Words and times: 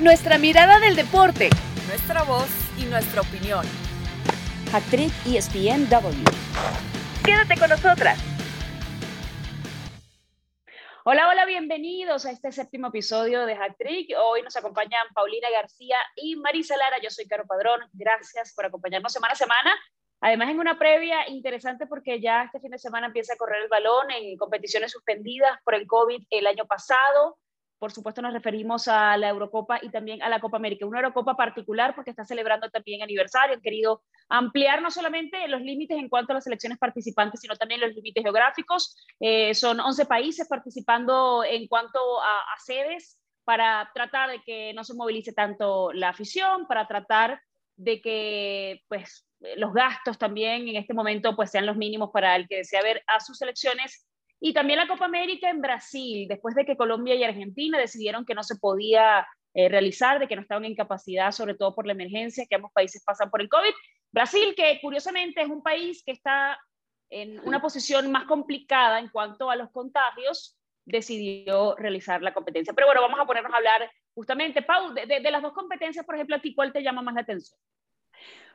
nuestra 0.00 0.38
mirada 0.38 0.80
del 0.80 0.96
deporte, 0.96 1.50
nuestra 1.86 2.22
voz 2.22 2.48
y 2.78 2.84
nuestra 2.84 3.20
opinión. 3.20 3.66
Actriz 4.72 5.12
ESPNW. 5.26 6.24
Quédate 7.22 7.60
con 7.60 7.68
nosotras. 7.68 8.18
Hola, 11.04 11.28
hola, 11.28 11.44
bienvenidos 11.44 12.24
a 12.24 12.30
este 12.30 12.50
séptimo 12.50 12.88
episodio 12.88 13.44
de 13.44 13.56
Trick. 13.78 14.14
Hoy 14.18 14.40
nos 14.42 14.56
acompañan 14.56 15.06
Paulina 15.14 15.48
García 15.50 15.98
y 16.16 16.36
Marisa 16.36 16.78
Lara. 16.78 16.96
Yo 17.02 17.10
soy 17.10 17.26
Caro 17.26 17.46
Padrón. 17.46 17.80
Gracias 17.92 18.54
por 18.54 18.64
acompañarnos 18.64 19.12
semana 19.12 19.34
a 19.34 19.36
semana. 19.36 19.74
Además, 20.22 20.48
en 20.48 20.60
una 20.60 20.78
previa 20.78 21.28
interesante 21.28 21.86
porque 21.86 22.20
ya 22.22 22.44
este 22.44 22.60
fin 22.60 22.70
de 22.70 22.78
semana 22.78 23.08
empieza 23.08 23.34
a 23.34 23.36
correr 23.36 23.62
el 23.62 23.68
balón 23.68 24.10
en 24.10 24.38
competiciones 24.38 24.92
suspendidas 24.92 25.60
por 25.62 25.74
el 25.74 25.86
COVID 25.86 26.24
el 26.30 26.46
año 26.46 26.66
pasado. 26.66 27.36
Por 27.80 27.92
supuesto, 27.92 28.20
nos 28.20 28.34
referimos 28.34 28.88
a 28.88 29.16
la 29.16 29.30
Eurocopa 29.30 29.78
y 29.80 29.88
también 29.88 30.22
a 30.22 30.28
la 30.28 30.38
Copa 30.38 30.58
América. 30.58 30.84
Una 30.84 30.98
Eurocopa 30.98 31.34
particular 31.34 31.94
porque 31.94 32.10
está 32.10 32.26
celebrando 32.26 32.68
también 32.68 33.02
aniversario. 33.02 33.54
Han 33.54 33.62
querido 33.62 34.02
ampliar 34.28 34.82
no 34.82 34.90
solamente 34.90 35.48
los 35.48 35.62
límites 35.62 35.96
en 35.96 36.10
cuanto 36.10 36.32
a 36.32 36.34
las 36.34 36.44
selecciones 36.44 36.78
participantes, 36.78 37.40
sino 37.40 37.56
también 37.56 37.80
los 37.80 37.94
límites 37.94 38.22
geográficos. 38.22 38.94
Eh, 39.18 39.54
son 39.54 39.80
11 39.80 40.04
países 40.04 40.46
participando 40.46 41.42
en 41.42 41.66
cuanto 41.68 42.20
a, 42.20 42.40
a 42.54 42.58
sedes 42.58 43.18
para 43.44 43.90
tratar 43.94 44.28
de 44.28 44.42
que 44.42 44.74
no 44.74 44.84
se 44.84 44.92
movilice 44.92 45.32
tanto 45.32 45.90
la 45.94 46.10
afición, 46.10 46.66
para 46.66 46.86
tratar 46.86 47.40
de 47.76 48.02
que 48.02 48.82
pues, 48.88 49.26
los 49.56 49.72
gastos 49.72 50.18
también 50.18 50.68
en 50.68 50.76
este 50.76 50.92
momento 50.92 51.34
pues, 51.34 51.50
sean 51.50 51.64
los 51.64 51.78
mínimos 51.78 52.10
para 52.12 52.36
el 52.36 52.46
que 52.46 52.56
desea 52.56 52.82
ver 52.82 53.02
a 53.06 53.20
sus 53.20 53.38
selecciones 53.38 54.06
y 54.40 54.54
también 54.54 54.78
la 54.78 54.88
Copa 54.88 55.04
América 55.04 55.50
en 55.50 55.60
Brasil, 55.60 56.26
después 56.26 56.54
de 56.54 56.64
que 56.64 56.76
Colombia 56.76 57.14
y 57.14 57.22
Argentina 57.22 57.78
decidieron 57.78 58.24
que 58.24 58.34
no 58.34 58.42
se 58.42 58.56
podía 58.56 59.26
eh, 59.52 59.68
realizar, 59.68 60.18
de 60.18 60.26
que 60.26 60.34
no 60.34 60.42
estaban 60.42 60.64
en 60.64 60.74
capacidad, 60.74 61.30
sobre 61.30 61.54
todo 61.54 61.74
por 61.74 61.86
la 61.86 61.92
emergencia 61.92 62.46
que 62.48 62.54
ambos 62.54 62.72
países 62.72 63.02
pasan 63.04 63.30
por 63.30 63.42
el 63.42 63.50
COVID. 63.50 63.72
Brasil, 64.10 64.54
que 64.56 64.78
curiosamente 64.80 65.42
es 65.42 65.48
un 65.48 65.62
país 65.62 66.02
que 66.04 66.12
está 66.12 66.58
en 67.10 67.38
una 67.40 67.60
posición 67.60 68.10
más 68.10 68.24
complicada 68.24 68.98
en 68.98 69.08
cuanto 69.08 69.50
a 69.50 69.56
los 69.56 69.70
contagios, 69.70 70.56
decidió 70.86 71.76
realizar 71.76 72.22
la 72.22 72.32
competencia. 72.32 72.72
Pero 72.72 72.86
bueno, 72.86 73.02
vamos 73.02 73.20
a 73.20 73.26
ponernos 73.26 73.52
a 73.52 73.56
hablar 73.58 73.90
justamente, 74.14 74.62
Pau, 74.62 74.94
de, 74.94 75.06
de 75.06 75.30
las 75.30 75.42
dos 75.42 75.52
competencias, 75.52 76.06
por 76.06 76.14
ejemplo, 76.14 76.36
a 76.36 76.40
ti, 76.40 76.54
¿cuál 76.54 76.72
te 76.72 76.82
llama 76.82 77.02
más 77.02 77.14
la 77.14 77.20
atención? 77.20 77.58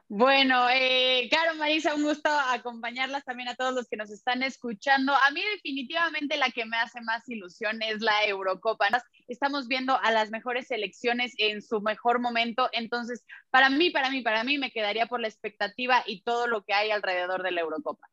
Bueno, 0.07 0.67
eh, 0.69 1.27
Caro, 1.31 1.55
Marisa, 1.55 1.95
un 1.95 2.03
gusto 2.03 2.29
acompañarlas 2.29 3.23
también 3.23 3.49
a 3.49 3.55
todos 3.55 3.73
los 3.73 3.87
que 3.87 3.97
nos 3.97 4.11
están 4.11 4.43
escuchando. 4.43 5.13
A 5.15 5.31
mí 5.31 5.41
definitivamente 5.55 6.37
la 6.37 6.51
que 6.51 6.65
me 6.65 6.77
hace 6.77 7.01
más 7.01 7.27
ilusión 7.27 7.81
es 7.81 8.01
la 8.01 8.23
Eurocopa. 8.25 8.85
Estamos 9.27 9.67
viendo 9.67 9.99
a 9.99 10.11
las 10.11 10.29
mejores 10.29 10.67
selecciones 10.67 11.33
en 11.39 11.63
su 11.63 11.81
mejor 11.81 12.19
momento, 12.19 12.69
entonces 12.71 13.25
para 13.49 13.71
mí, 13.71 13.89
para 13.89 14.11
mí, 14.11 14.21
para 14.21 14.43
mí 14.43 14.59
me 14.59 14.69
quedaría 14.69 15.07
por 15.07 15.21
la 15.21 15.27
expectativa 15.27 16.03
y 16.05 16.21
todo 16.21 16.45
lo 16.45 16.63
que 16.63 16.73
hay 16.73 16.91
alrededor 16.91 17.41
de 17.41 17.51
la 17.51 17.61
Eurocopa. 17.61 18.07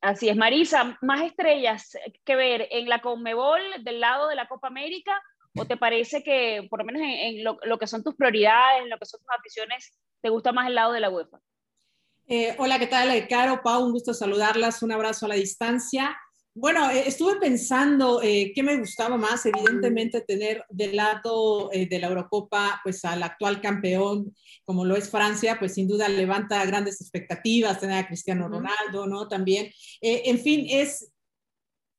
Así 0.00 0.28
es, 0.28 0.36
Marisa, 0.36 0.98
más 1.02 1.22
estrellas 1.22 1.96
que 2.24 2.34
ver 2.34 2.66
en 2.72 2.88
la 2.88 3.00
Conmebol 3.00 3.60
del 3.84 4.00
lado 4.00 4.28
de 4.28 4.34
la 4.34 4.48
Copa 4.48 4.66
América 4.66 5.22
¿O 5.58 5.66
te 5.66 5.76
parece 5.76 6.22
que, 6.22 6.66
por 6.70 6.80
lo 6.80 6.84
menos 6.84 7.02
en, 7.04 7.44
lo, 7.44 7.58
lo, 7.64 7.78
que 7.78 7.86
son 7.86 8.02
tus 8.02 8.14
prioridades, 8.14 8.82
en 8.82 8.90
lo 8.90 8.98
que 8.98 9.06
son 9.06 9.20
tus 9.20 9.28
aficiones, 9.38 9.92
te 10.20 10.28
gusta 10.28 10.52
más 10.52 10.68
el 10.68 10.74
lado 10.74 10.92
de 10.92 11.00
la 11.00 11.10
UEFA? 11.10 11.38
Eh, 12.26 12.54
hola, 12.58 12.78
¿qué 12.78 12.86
tal? 12.86 13.26
Caro, 13.28 13.62
Pau, 13.62 13.84
un 13.84 13.92
gusto 13.92 14.12
saludarlas, 14.12 14.82
un 14.82 14.92
abrazo 14.92 15.26
a 15.26 15.30
la 15.30 15.34
distancia. 15.34 16.16
Bueno, 16.60 16.90
eh, 16.90 17.04
estuve 17.06 17.36
pensando 17.36 18.20
eh, 18.20 18.50
qué 18.52 18.64
me 18.64 18.76
gustaba 18.78 19.16
más, 19.16 19.46
evidentemente 19.46 20.22
tener 20.22 20.64
del 20.68 20.96
lado 20.96 21.70
eh, 21.72 21.86
de 21.86 22.00
la 22.00 22.08
Eurocopa 22.08 22.80
pues 22.82 23.04
al 23.04 23.22
actual 23.22 23.60
campeón 23.60 24.34
como 24.64 24.84
lo 24.84 24.96
es 24.96 25.08
Francia, 25.08 25.56
pues 25.56 25.74
sin 25.74 25.86
duda 25.86 26.08
levanta 26.08 26.64
grandes 26.66 27.00
expectativas, 27.00 27.78
tener 27.78 27.98
a 27.98 28.08
Cristiano 28.08 28.48
Ronaldo, 28.48 29.06
¿no? 29.06 29.28
También, 29.28 29.70
en 30.00 30.38
fin, 30.40 30.66
es, 30.68 31.12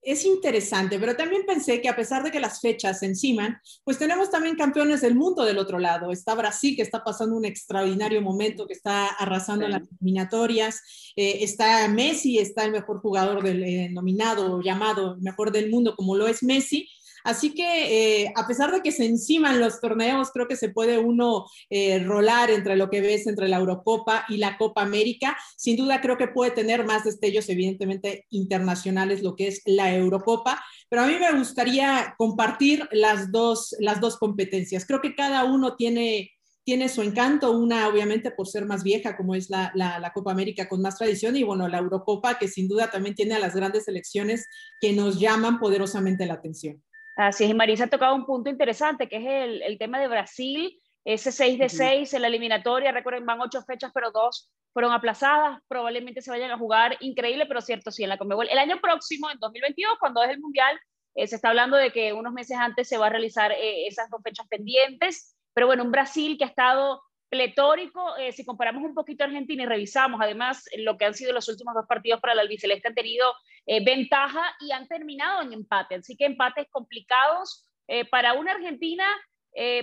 es 0.02 0.26
interesante, 0.26 0.98
pero 0.98 1.16
también 1.16 1.44
pensé 1.46 1.82
que 1.82 1.90
a 1.90 1.96
pesar 1.96 2.24
de 2.24 2.32
que 2.32 2.40
las 2.40 2.62
fechas 2.62 3.00
se 3.00 3.06
enciman, 3.06 3.60
pues 3.84 3.98
tenemos 3.98 4.30
también 4.32 4.56
campeones 4.56 5.02
del 5.02 5.16
mundo 5.16 5.44
del 5.44 5.58
otro 5.58 5.80
lado. 5.80 6.12
Está 6.12 6.36
Brasil, 6.36 6.76
que 6.76 6.82
está 6.82 7.04
pasando 7.04 7.36
un 7.36 7.46
extraordinario 7.46 8.22
momento, 8.22 8.66
que 8.66 8.74
está 8.74 9.08
arrasando 9.08 9.66
en 9.66 9.72
las 9.72 9.82
eliminatorias. 10.00 10.82
Eh, 11.16 11.40
está 11.42 11.88
Messi, 11.88 12.40
está 12.40 12.64
el 12.66 12.72
mejor 12.72 13.02
jugador 13.02 13.44
del 13.44 13.64
eh, 13.64 13.90
nominado, 13.90 14.62
llamado 14.62 15.18
mejor 15.20 15.52
del 15.52 15.70
mundo, 15.70 15.96
como 15.96 16.16
lo 16.16 16.28
es 16.28 16.44
Messi. 16.44 16.88
Así 17.24 17.54
que 17.54 18.24
eh, 18.24 18.34
a 18.36 18.48
pesar 18.48 18.72
de 18.72 18.82
que 18.82 18.92
se 18.92 19.06
enciman 19.06 19.60
los 19.60 19.80
torneos, 19.80 20.32
creo 20.32 20.48
que 20.48 20.56
se 20.56 20.70
puede 20.70 20.98
uno 20.98 21.46
eh, 21.70 22.00
rolar 22.00 22.50
entre 22.50 22.76
lo 22.76 22.90
que 22.90 23.02
ves 23.02 23.28
entre 23.28 23.48
la 23.48 23.58
Eurocopa 23.58 24.26
y 24.30 24.38
la 24.38 24.58
Copa 24.58 24.82
América. 24.82 25.38
Sin 25.58 25.78
duda 25.78 26.02
creo 26.02 26.18
que 26.18 26.28
puede 26.28 26.52
tener 26.52 26.86
más 26.86 27.04
destellos, 27.04 27.50
evidentemente, 27.50 28.26
internacionales, 28.30 29.24
lo 29.24 29.36
que 29.36 29.48
es 29.48 29.62
la 29.66 29.94
Eurocopa. 29.96 30.64
Pero 30.90 31.04
a 31.04 31.08
mí 31.08 31.16
me 31.20 31.38
gustaría 31.38 32.16
compartir 32.18 32.88
las 32.92 33.32
dos, 33.32 33.76
las 33.80 34.02
dos 34.02 34.18
competencias. 34.18 34.86
Creo 34.86 35.02
que 35.02 35.16
cada 35.16 35.44
uno 35.44 35.76
tiene 35.76 36.32
tiene 36.70 36.88
su 36.88 37.02
encanto, 37.02 37.52
una 37.52 37.88
obviamente 37.88 38.30
por 38.30 38.48
ser 38.48 38.66
más 38.66 38.84
vieja, 38.84 39.18
como 39.18 39.34
es 39.34 39.50
la, 39.50 39.72
la, 39.74 40.12
Copa 40.14 40.32
América 40.32 40.70
con 40.70 40.84
más 40.84 41.00
tradición, 41.00 41.36
y 41.36 41.42
bueno, 41.42 41.68
la 41.68 41.80
Eurocopa, 41.80 42.38
que 42.38 42.48
sin 42.48 42.68
duda 42.68 42.92
también 42.92 43.16
tiene 43.16 43.34
a 43.34 43.40
las 43.40 43.56
grandes 43.56 43.86
selecciones 43.86 44.46
que 44.80 44.94
nos 44.94 45.20
llaman 45.20 45.58
poderosamente 45.58 46.28
la 46.28 46.36
atención. 46.36 46.84
Así 47.20 47.44
es, 47.44 47.50
y 47.50 47.54
Marisa 47.54 47.84
ha 47.84 47.88
tocado 47.88 48.16
un 48.16 48.26
punto 48.26 48.50
interesante, 48.50 49.10
que 49.10 49.18
es 49.18 49.26
el, 49.26 49.62
el 49.62 49.78
tema 49.78 50.00
de 50.00 50.08
Brasil, 50.08 50.80
ese 51.04 51.34
6 51.34 51.60
de 51.60 51.68
6 51.68 52.14
en 52.14 52.22
la 52.22 52.30
eliminatoria, 52.30 52.94
recuerden, 52.94 53.26
van 53.26 53.42
ocho 53.42 53.62
fechas, 53.62 53.92
pero 53.94 54.12
dos 54.12 54.50
fueron 54.72 54.94
aplazadas, 54.94 55.60
probablemente 55.68 56.22
se 56.22 56.32
vayan 56.32 56.50
a 56.50 56.58
jugar, 56.58 56.96
increíble, 57.02 57.46
pero 57.46 57.60
cierto, 57.60 57.92
sí, 57.92 58.04
en 58.04 58.10
la 58.10 58.18
Conmebol. 58.18 58.48
El 58.50 58.58
año 58.58 58.80
próximo, 58.80 59.30
en 59.30 59.38
2022, 59.38 59.98
cuando 60.00 60.24
es 60.24 60.30
el 60.30 60.40
Mundial, 60.40 60.80
eh, 61.14 61.28
se 61.28 61.36
está 61.36 61.50
hablando 61.50 61.76
de 61.76 61.92
que 61.92 62.14
unos 62.14 62.32
meses 62.32 62.56
antes 62.58 62.88
se 62.88 62.98
va 62.98 63.08
a 63.08 63.10
realizar 63.10 63.52
eh, 63.52 63.86
esas 63.86 64.10
dos 64.10 64.22
fechas 64.24 64.48
pendientes, 64.48 65.36
pero 65.54 65.68
bueno, 65.68 65.84
un 65.84 65.92
Brasil 65.92 66.38
que 66.38 66.46
ha 66.46 66.48
estado 66.48 67.02
pletórico, 67.30 68.18
eh, 68.18 68.32
si 68.32 68.44
comparamos 68.44 68.84
un 68.84 68.96
poquito 68.96 69.24
a 69.24 69.28
Argentina 69.28 69.64
y 69.64 69.66
revisamos 69.68 70.20
además 70.22 70.66
lo 70.78 70.98
que 70.98 71.06
han 71.06 71.14
sido 71.14 71.32
los 71.32 71.48
últimos 71.48 71.76
dos 71.76 71.86
partidos 71.88 72.20
para 72.20 72.34
el 72.34 72.40
albiceleste, 72.40 72.88
han 72.88 72.96
tenido 72.96 73.32
eh, 73.66 73.84
ventaja 73.84 74.44
y 74.60 74.72
han 74.72 74.88
terminado 74.88 75.44
en 75.44 75.54
empate, 75.54 75.96
así 75.96 76.16
que 76.18 76.26
empates 76.26 76.68
complicados 76.72 77.68
eh, 77.88 78.06
para 78.06 78.34
una 78.34 78.54
Argentina, 78.54 79.06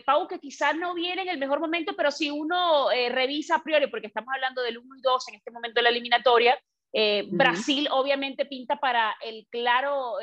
Pau, 0.06 0.26
que 0.28 0.38
quizás 0.38 0.74
no 0.76 0.94
viene 0.94 1.22
en 1.22 1.28
el 1.28 1.38
mejor 1.38 1.60
momento, 1.60 1.94
pero 1.96 2.10
si 2.10 2.30
uno 2.30 2.88
revisa 3.10 3.56
a 3.56 3.62
priori, 3.62 3.88
porque 3.88 4.06
estamos 4.06 4.32
hablando 4.32 4.62
del 4.62 4.78
1 4.78 4.96
y 4.96 5.02
2 5.02 5.28
en 5.28 5.34
este 5.34 5.50
momento 5.50 5.80
de 5.80 5.82
la 5.82 5.88
eliminatoria, 5.90 6.58
Brasil 7.26 7.88
obviamente 7.90 8.46
pinta 8.46 8.76
para 8.76 9.16
el 9.20 9.46
claro 9.50 10.14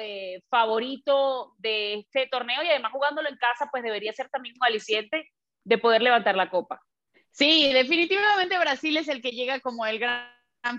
favorito 0.50 1.54
de 1.58 1.96
este 1.96 2.28
torneo 2.28 2.64
y 2.64 2.70
además 2.70 2.94
jugándolo 2.94 3.30
en 3.30 3.36
casa, 3.36 3.68
pues 3.70 3.84
debería 3.84 4.14
ser 4.14 4.30
también 4.30 4.56
un 4.60 4.66
aliciente 4.66 5.30
de 5.66 5.78
poder 5.78 6.02
levantar 6.02 6.36
la 6.36 6.50
copa. 6.50 6.82
Sí, 7.34 7.74
definitivamente 7.74 8.60
Brasil 8.60 8.96
es 8.96 9.08
el 9.08 9.20
que 9.20 9.32
llega 9.32 9.60
como 9.60 9.88
el 9.88 9.98
gran 9.98 10.30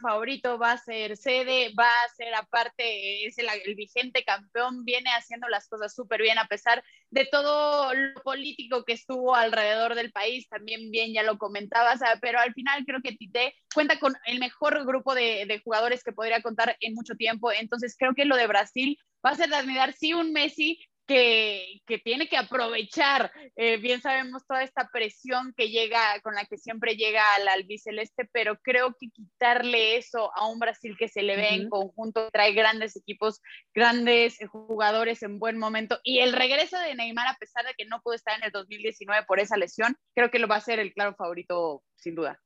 favorito, 0.00 0.56
va 0.56 0.72
a 0.72 0.78
ser 0.78 1.16
sede, 1.16 1.74
va 1.78 1.88
a 1.88 2.08
ser 2.16 2.32
aparte, 2.32 3.26
es 3.26 3.36
el, 3.38 3.48
vigente 3.74 4.24
campeón, 4.24 4.84
viene 4.84 5.10
haciendo 5.10 5.48
las 5.48 5.66
cosas 5.68 5.92
súper 5.92 6.22
bien 6.22 6.38
a 6.38 6.46
pesar 6.46 6.84
de 7.10 7.26
todo 7.26 7.92
lo 7.92 8.22
político 8.22 8.84
que 8.84 8.92
estuvo 8.92 9.34
alrededor 9.34 9.96
del 9.96 10.12
país, 10.12 10.48
también 10.48 10.92
bien 10.92 11.12
ya 11.12 11.24
lo 11.24 11.38
comentabas, 11.38 12.00
pero 12.20 12.38
al 12.38 12.54
final 12.54 12.84
creo 12.86 13.02
que 13.02 13.16
Tite 13.16 13.56
cuenta 13.74 13.98
con 13.98 14.14
el 14.24 14.38
mejor 14.38 14.86
grupo 14.86 15.12
de, 15.12 15.46
de 15.46 15.60
jugadores 15.60 16.04
que 16.04 16.12
podría 16.12 16.40
contar 16.40 16.76
en 16.78 16.94
mucho 16.94 17.16
tiempo, 17.16 17.50
entonces 17.50 17.96
creo 17.98 18.14
que 18.14 18.26
lo 18.26 18.36
de 18.36 18.46
Brasil 18.46 18.96
va 19.26 19.30
a 19.30 19.34
ser 19.34 19.48
de 19.48 19.56
admirar, 19.56 19.92
sí, 19.92 20.14
un 20.14 20.32
Messi 20.32 20.78
que, 21.06 21.80
que, 21.86 21.98
tiene 21.98 22.28
que 22.28 22.36
aprovechar. 22.36 23.32
Eh, 23.56 23.76
bien 23.78 24.00
sabemos 24.00 24.46
toda 24.46 24.62
esta 24.62 24.88
presión 24.92 25.52
que 25.56 25.68
llega, 25.68 26.20
con 26.22 26.34
la 26.34 26.44
que 26.44 26.58
siempre 26.58 26.96
llega 26.96 27.22
al 27.34 27.48
albiceleste, 27.48 28.28
pero 28.32 28.58
creo 28.62 28.94
que 28.98 29.08
quitarle 29.10 29.96
eso 29.96 30.30
a 30.36 30.48
un 30.48 30.58
Brasil 30.58 30.96
que 30.98 31.08
se 31.08 31.22
le 31.22 31.36
ve 31.36 31.54
en 31.54 31.68
conjunto, 31.68 32.30
trae 32.30 32.52
grandes 32.52 32.96
equipos, 32.96 33.40
grandes 33.74 34.38
jugadores 34.50 35.22
en 35.22 35.38
buen 35.38 35.58
momento, 35.58 36.00
y 36.02 36.20
el 36.20 36.32
regreso 36.32 36.78
de 36.78 36.94
Neymar, 36.94 37.28
a 37.28 37.36
pesar 37.38 37.64
de 37.64 37.74
que 37.76 37.84
no 37.84 38.00
pudo 38.00 38.14
estar 38.14 38.36
en 38.38 38.44
el 38.44 38.52
2019 38.52 39.24
por 39.26 39.40
esa 39.40 39.56
lesión, 39.56 39.96
creo 40.14 40.30
que 40.30 40.38
lo 40.38 40.48
va 40.48 40.56
a 40.56 40.60
ser 40.60 40.78
el 40.78 40.92
claro 40.92 41.14
favorito, 41.14 41.82
sin 41.96 42.14
duda. 42.14 42.40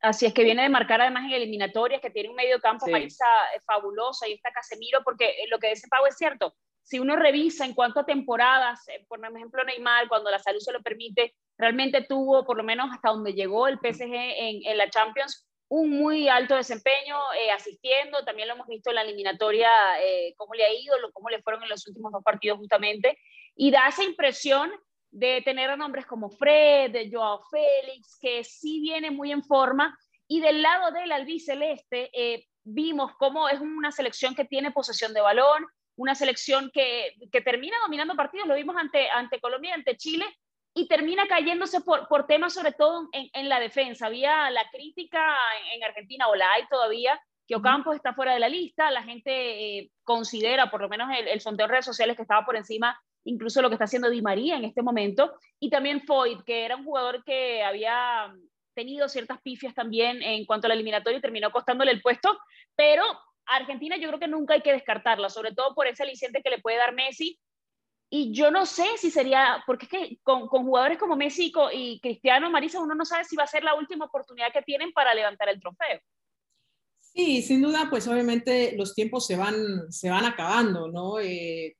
Así 0.00 0.26
es 0.26 0.32
que 0.32 0.44
viene 0.44 0.62
de 0.62 0.68
marcar 0.68 1.00
además 1.00 1.24
en 1.24 1.32
eliminatorias, 1.32 2.00
que 2.00 2.10
tiene 2.10 2.28
un 2.28 2.36
medio 2.36 2.60
campo 2.60 2.86
sí. 2.86 2.92
Eh, 2.92 3.60
fabulosa, 3.66 4.28
y 4.28 4.34
está 4.34 4.52
Casemiro, 4.52 5.02
porque 5.02 5.26
eh, 5.26 5.48
lo 5.50 5.58
que 5.58 5.70
dice 5.70 5.88
Pau 5.88 6.06
es 6.06 6.16
cierto, 6.16 6.54
si 6.88 6.98
uno 6.98 7.16
revisa 7.16 7.66
en 7.66 7.74
cuanto 7.74 8.00
a 8.00 8.06
temporadas, 8.06 8.88
eh, 8.88 9.04
por 9.08 9.20
ejemplo 9.22 9.62
Neymar, 9.62 10.08
cuando 10.08 10.30
la 10.30 10.38
salud 10.38 10.58
se 10.58 10.72
lo 10.72 10.82
permite, 10.82 11.34
realmente 11.58 12.06
tuvo, 12.08 12.46
por 12.46 12.56
lo 12.56 12.64
menos 12.64 12.88
hasta 12.90 13.10
donde 13.10 13.34
llegó 13.34 13.68
el 13.68 13.78
PSG 13.78 14.10
en, 14.10 14.66
en 14.66 14.78
la 14.78 14.88
Champions, 14.88 15.46
un 15.68 15.90
muy 15.90 16.30
alto 16.30 16.56
desempeño 16.56 17.18
eh, 17.38 17.50
asistiendo, 17.50 18.24
también 18.24 18.48
lo 18.48 18.54
hemos 18.54 18.68
visto 18.68 18.88
en 18.88 18.96
la 18.96 19.02
eliminatoria, 19.02 19.68
eh, 20.02 20.32
cómo 20.38 20.54
le 20.54 20.64
ha 20.64 20.72
ido, 20.72 20.94
cómo 21.12 21.28
le 21.28 21.42
fueron 21.42 21.62
en 21.62 21.68
los 21.68 21.86
últimos 21.86 22.10
dos 22.10 22.24
partidos 22.24 22.56
justamente, 22.56 23.18
y 23.54 23.70
da 23.70 23.88
esa 23.88 24.02
impresión 24.02 24.72
de 25.10 25.42
tener 25.42 25.68
a 25.68 25.76
nombres 25.76 26.06
como 26.06 26.30
Fred, 26.30 26.90
de 26.90 27.10
Joao 27.12 27.42
Félix, 27.50 28.16
que 28.18 28.44
sí 28.44 28.80
viene 28.80 29.10
muy 29.10 29.30
en 29.30 29.44
forma. 29.44 29.94
Y 30.26 30.40
del 30.40 30.62
lado 30.62 30.90
del 30.92 31.12
albiceleste, 31.12 32.10
eh, 32.14 32.46
vimos 32.64 33.12
cómo 33.18 33.50
es 33.50 33.60
una 33.60 33.92
selección 33.92 34.34
que 34.34 34.46
tiene 34.46 34.70
posesión 34.70 35.12
de 35.12 35.20
balón, 35.20 35.66
una 35.98 36.14
selección 36.14 36.70
que, 36.72 37.14
que 37.30 37.40
termina 37.40 37.76
dominando 37.82 38.14
partidos, 38.14 38.46
lo 38.46 38.54
vimos 38.54 38.76
ante, 38.76 39.10
ante 39.10 39.40
Colombia, 39.40 39.74
ante 39.74 39.96
Chile, 39.96 40.24
y 40.72 40.86
termina 40.86 41.26
cayéndose 41.26 41.80
por, 41.80 42.06
por 42.06 42.26
temas 42.26 42.54
sobre 42.54 42.72
todo 42.72 43.08
en, 43.12 43.28
en, 43.32 43.48
la 43.48 43.58
defensa. 43.58 44.06
Había 44.06 44.48
la 44.50 44.64
crítica 44.70 45.36
en, 45.74 45.82
Argentina, 45.82 46.28
o 46.28 46.36
la 46.36 46.52
hay 46.52 46.66
todavía, 46.68 47.20
que 47.48 47.56
Ocampos 47.56 47.96
está 47.96 48.14
fuera 48.14 48.32
de 48.32 48.40
la 48.40 48.48
lista, 48.48 48.90
la 48.90 49.02
gente 49.02 49.78
eh, 49.78 49.90
considera, 50.04 50.70
por 50.70 50.80
lo 50.80 50.88
menos 50.88 51.08
el, 51.18 51.26
el 51.26 51.40
sondeo 51.40 51.66
en 51.66 51.72
redes 51.72 51.84
sociales, 51.84 52.14
que 52.16 52.22
estaba 52.22 52.46
por 52.46 52.56
encima 52.56 52.98
incluso 53.24 53.60
lo 53.60 53.68
que 53.68 53.74
está 53.74 53.84
haciendo 53.84 54.08
Di 54.08 54.22
María 54.22 54.56
en 54.56 54.64
este 54.64 54.82
momento, 54.82 55.34
y 55.60 55.68
también 55.68 56.02
Foyt, 56.06 56.44
que 56.44 56.64
era 56.64 56.76
un 56.76 56.84
jugador 56.84 57.24
que 57.24 57.62
había 57.62 58.32
tenido 58.74 59.08
ciertas 59.08 59.40
pifias 59.42 59.74
también 59.74 60.22
en 60.22 60.46
cuanto 60.46 60.66
a 60.66 60.68
la 60.68 60.74
eliminatoria 60.74 61.18
y 61.18 61.20
terminó 61.20 61.50
costándole 61.50 61.90
el 61.90 62.00
puesto, 62.00 62.38
pero 62.76 63.04
Argentina 63.56 63.96
yo 63.96 64.08
creo 64.08 64.20
que 64.20 64.28
nunca 64.28 64.54
hay 64.54 64.62
que 64.62 64.72
descartarla, 64.72 65.30
sobre 65.30 65.54
todo 65.54 65.74
por 65.74 65.86
ese 65.86 66.02
aliciente 66.02 66.42
que 66.42 66.50
le 66.50 66.60
puede 66.60 66.76
dar 66.76 66.94
Messi. 66.94 67.38
Y 68.10 68.32
yo 68.32 68.50
no 68.50 68.64
sé 68.64 68.86
si 68.96 69.10
sería, 69.10 69.62
porque 69.66 69.84
es 69.84 69.90
que 69.90 70.18
con, 70.22 70.48
con 70.48 70.64
jugadores 70.64 70.98
como 70.98 71.16
Messi 71.16 71.52
y 71.72 72.00
Cristiano 72.00 72.50
Marisa, 72.50 72.80
uno 72.80 72.94
no 72.94 73.04
sabe 73.04 73.24
si 73.24 73.36
va 73.36 73.44
a 73.44 73.48
ser 73.48 73.64
la 73.64 73.74
última 73.74 74.06
oportunidad 74.06 74.52
que 74.52 74.62
tienen 74.62 74.92
para 74.92 75.14
levantar 75.14 75.48
el 75.50 75.60
trofeo. 75.60 76.00
Sí, 77.00 77.42
sin 77.42 77.60
duda, 77.60 77.88
pues 77.90 78.06
obviamente 78.06 78.74
los 78.76 78.94
tiempos 78.94 79.26
se 79.26 79.36
van, 79.36 79.90
se 79.90 80.08
van 80.08 80.24
acabando, 80.24 80.88
¿no? 80.88 81.18
Eh, 81.18 81.76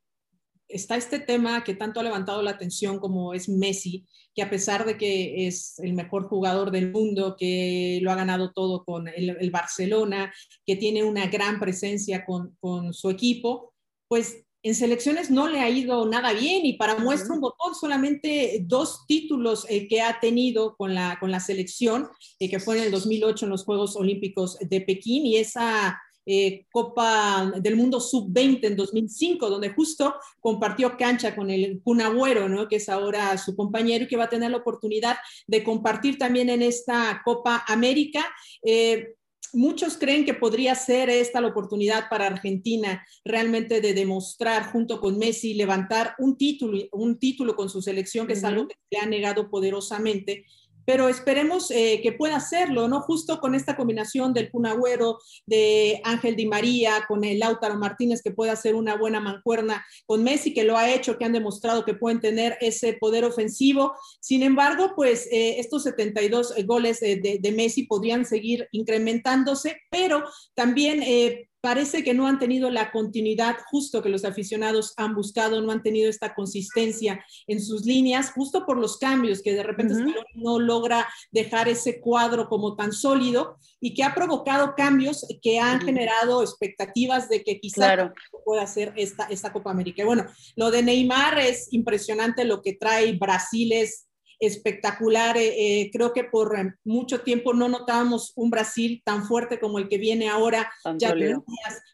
está 0.68 0.96
este 0.96 1.18
tema 1.18 1.64
que 1.64 1.74
tanto 1.74 2.00
ha 2.00 2.02
levantado 2.02 2.42
la 2.42 2.50
atención 2.50 2.98
como 2.98 3.34
es 3.34 3.48
Messi, 3.48 4.06
que 4.34 4.42
a 4.42 4.50
pesar 4.50 4.84
de 4.84 4.96
que 4.96 5.46
es 5.46 5.78
el 5.78 5.94
mejor 5.94 6.28
jugador 6.28 6.70
del 6.70 6.92
mundo, 6.92 7.36
que 7.38 7.98
lo 8.02 8.10
ha 8.10 8.14
ganado 8.14 8.52
todo 8.52 8.84
con 8.84 9.08
el, 9.08 9.50
Barcelona, 9.50 10.32
que 10.64 10.76
tiene 10.76 11.02
una 11.02 11.26
gran 11.26 11.58
presencia 11.58 12.24
con, 12.24 12.56
con, 12.60 12.92
su 12.94 13.10
equipo, 13.10 13.72
pues 14.08 14.44
en 14.62 14.74
selecciones 14.74 15.30
no 15.30 15.48
le 15.48 15.60
ha 15.60 15.70
ido 15.70 16.06
nada 16.06 16.32
bien 16.32 16.66
y 16.66 16.74
para 16.74 16.98
muestra 16.98 17.34
un 17.34 17.40
botón 17.40 17.74
solamente 17.74 18.64
dos 18.66 19.06
títulos 19.06 19.64
eh, 19.68 19.86
que 19.88 20.02
ha 20.02 20.18
tenido 20.20 20.76
con 20.76 20.94
la, 20.94 21.16
con 21.20 21.30
la 21.30 21.40
selección, 21.40 22.08
eh, 22.38 22.50
que 22.50 22.58
fue 22.58 22.78
en 22.78 22.84
el 22.84 22.90
2008 22.90 23.46
en 23.46 23.50
los 23.50 23.64
Juegos 23.64 23.96
Olímpicos 23.96 24.58
de 24.58 24.80
Pekín 24.80 25.26
y 25.26 25.36
esa 25.36 26.00
eh, 26.30 26.66
Copa 26.70 27.50
del 27.56 27.74
Mundo 27.74 28.00
Sub-20 28.00 28.60
en 28.64 28.76
2005, 28.76 29.48
donde 29.48 29.70
justo 29.70 30.14
compartió 30.40 30.94
cancha 30.98 31.34
con 31.34 31.48
el 31.48 31.80
Kun 31.82 32.02
¿no? 32.50 32.68
que 32.68 32.76
es 32.76 32.88
ahora 32.90 33.38
su 33.38 33.56
compañero 33.56 34.04
y 34.04 34.08
que 34.08 34.18
va 34.18 34.24
a 34.24 34.28
tener 34.28 34.50
la 34.50 34.58
oportunidad 34.58 35.16
de 35.46 35.64
compartir 35.64 36.18
también 36.18 36.50
en 36.50 36.60
esta 36.60 37.22
Copa 37.24 37.64
América. 37.66 38.26
Eh, 38.62 39.14
muchos 39.54 39.96
creen 39.96 40.26
que 40.26 40.34
podría 40.34 40.74
ser 40.74 41.08
esta 41.08 41.40
la 41.40 41.48
oportunidad 41.48 42.10
para 42.10 42.26
Argentina 42.26 43.02
realmente 43.24 43.80
de 43.80 43.94
demostrar 43.94 44.70
junto 44.70 45.00
con 45.00 45.18
Messi 45.18 45.54
levantar 45.54 46.14
un 46.18 46.36
título, 46.36 46.78
un 46.92 47.18
título 47.18 47.56
con 47.56 47.70
su 47.70 47.80
selección, 47.80 48.26
que 48.26 48.34
es 48.34 48.44
algo 48.44 48.68
que 48.68 48.76
le 48.90 48.98
ha 48.98 49.06
negado 49.06 49.48
poderosamente 49.48 50.44
pero 50.88 51.10
esperemos 51.10 51.70
eh, 51.70 52.00
que 52.02 52.12
pueda 52.12 52.36
hacerlo, 52.36 52.88
¿no? 52.88 53.02
Justo 53.02 53.40
con 53.40 53.54
esta 53.54 53.76
combinación 53.76 54.32
del 54.32 54.50
Punagüero, 54.50 55.18
de 55.44 56.00
Ángel 56.02 56.34
Di 56.34 56.46
María, 56.46 57.04
con 57.06 57.24
el 57.24 57.40
Lautaro 57.40 57.74
Martínez, 57.74 58.22
que 58.22 58.30
pueda 58.30 58.52
hacer 58.52 58.74
una 58.74 58.96
buena 58.96 59.20
mancuerna 59.20 59.84
con 60.06 60.24
Messi, 60.24 60.54
que 60.54 60.64
lo 60.64 60.78
ha 60.78 60.90
hecho, 60.90 61.18
que 61.18 61.26
han 61.26 61.34
demostrado 61.34 61.84
que 61.84 61.92
pueden 61.92 62.20
tener 62.20 62.56
ese 62.62 62.94
poder 62.94 63.26
ofensivo. 63.26 63.92
Sin 64.20 64.42
embargo, 64.42 64.92
pues 64.96 65.28
eh, 65.30 65.60
estos 65.60 65.82
72 65.82 66.54
goles 66.64 67.00
de, 67.00 67.52
Messi 67.54 67.82
podrían 67.82 68.24
seguir 68.24 68.66
incrementándose, 68.72 69.76
pero 69.90 70.24
también 70.54 71.02
eh, 71.02 71.50
parece 71.60 72.04
que 72.04 72.14
no 72.14 72.26
han 72.26 72.38
tenido 72.38 72.70
la 72.70 72.90
continuidad 72.90 73.56
justo 73.70 74.02
que 74.02 74.08
los 74.08 74.24
aficionados 74.24 74.94
han 74.96 75.14
buscado, 75.14 75.60
no 75.60 75.72
han 75.72 75.82
tenido 75.82 76.08
esta 76.08 76.34
consistencia 76.34 77.24
en 77.46 77.60
sus 77.60 77.84
líneas, 77.84 78.32
justo 78.32 78.64
por 78.64 78.78
los 78.78 78.98
cambios, 78.98 79.42
que 79.42 79.52
de 79.52 79.62
repente 79.62 79.94
uh 79.94 79.98
-huh. 79.98 80.14
no 80.34 80.58
logra 80.58 81.08
dejar 81.32 81.68
ese 81.68 82.00
cuadro 82.00 82.48
como 82.48 82.76
tan 82.76 82.92
sólido 82.92 83.58
y 83.80 83.94
que 83.94 84.04
ha 84.04 84.14
provocado 84.14 84.74
cambios 84.76 85.26
que 85.42 85.58
han 85.58 85.78
uh 85.78 85.80
-huh. 85.80 85.84
generado 85.84 86.42
expectativas 86.42 87.28
de 87.28 87.42
que 87.42 87.60
quizá 87.60 87.94
claro. 87.94 88.12
pueda 88.44 88.62
hacer 88.62 88.92
esta, 88.96 89.24
esta 89.24 89.52
Copa 89.52 89.70
América. 89.70 90.02
Y 90.02 90.06
bueno, 90.06 90.26
lo 90.56 90.70
de 90.70 90.82
Neymar 90.82 91.38
es 91.38 91.68
impresionante 91.72 92.44
lo 92.44 92.62
que 92.62 92.74
trae 92.74 93.12
Brasil, 93.12 93.72
es 93.72 94.07
espectacular. 94.38 95.36
Eh, 95.36 95.82
eh, 95.82 95.90
creo 95.92 96.12
que 96.12 96.24
por 96.24 96.56
mucho 96.84 97.22
tiempo 97.22 97.54
no 97.54 97.68
notábamos 97.68 98.32
un 98.36 98.50
Brasil 98.50 99.02
tan 99.04 99.24
fuerte 99.24 99.58
como 99.58 99.78
el 99.78 99.88
que 99.88 99.98
viene 99.98 100.28
ahora. 100.28 100.70
ya 100.96 101.14
días, 101.14 101.44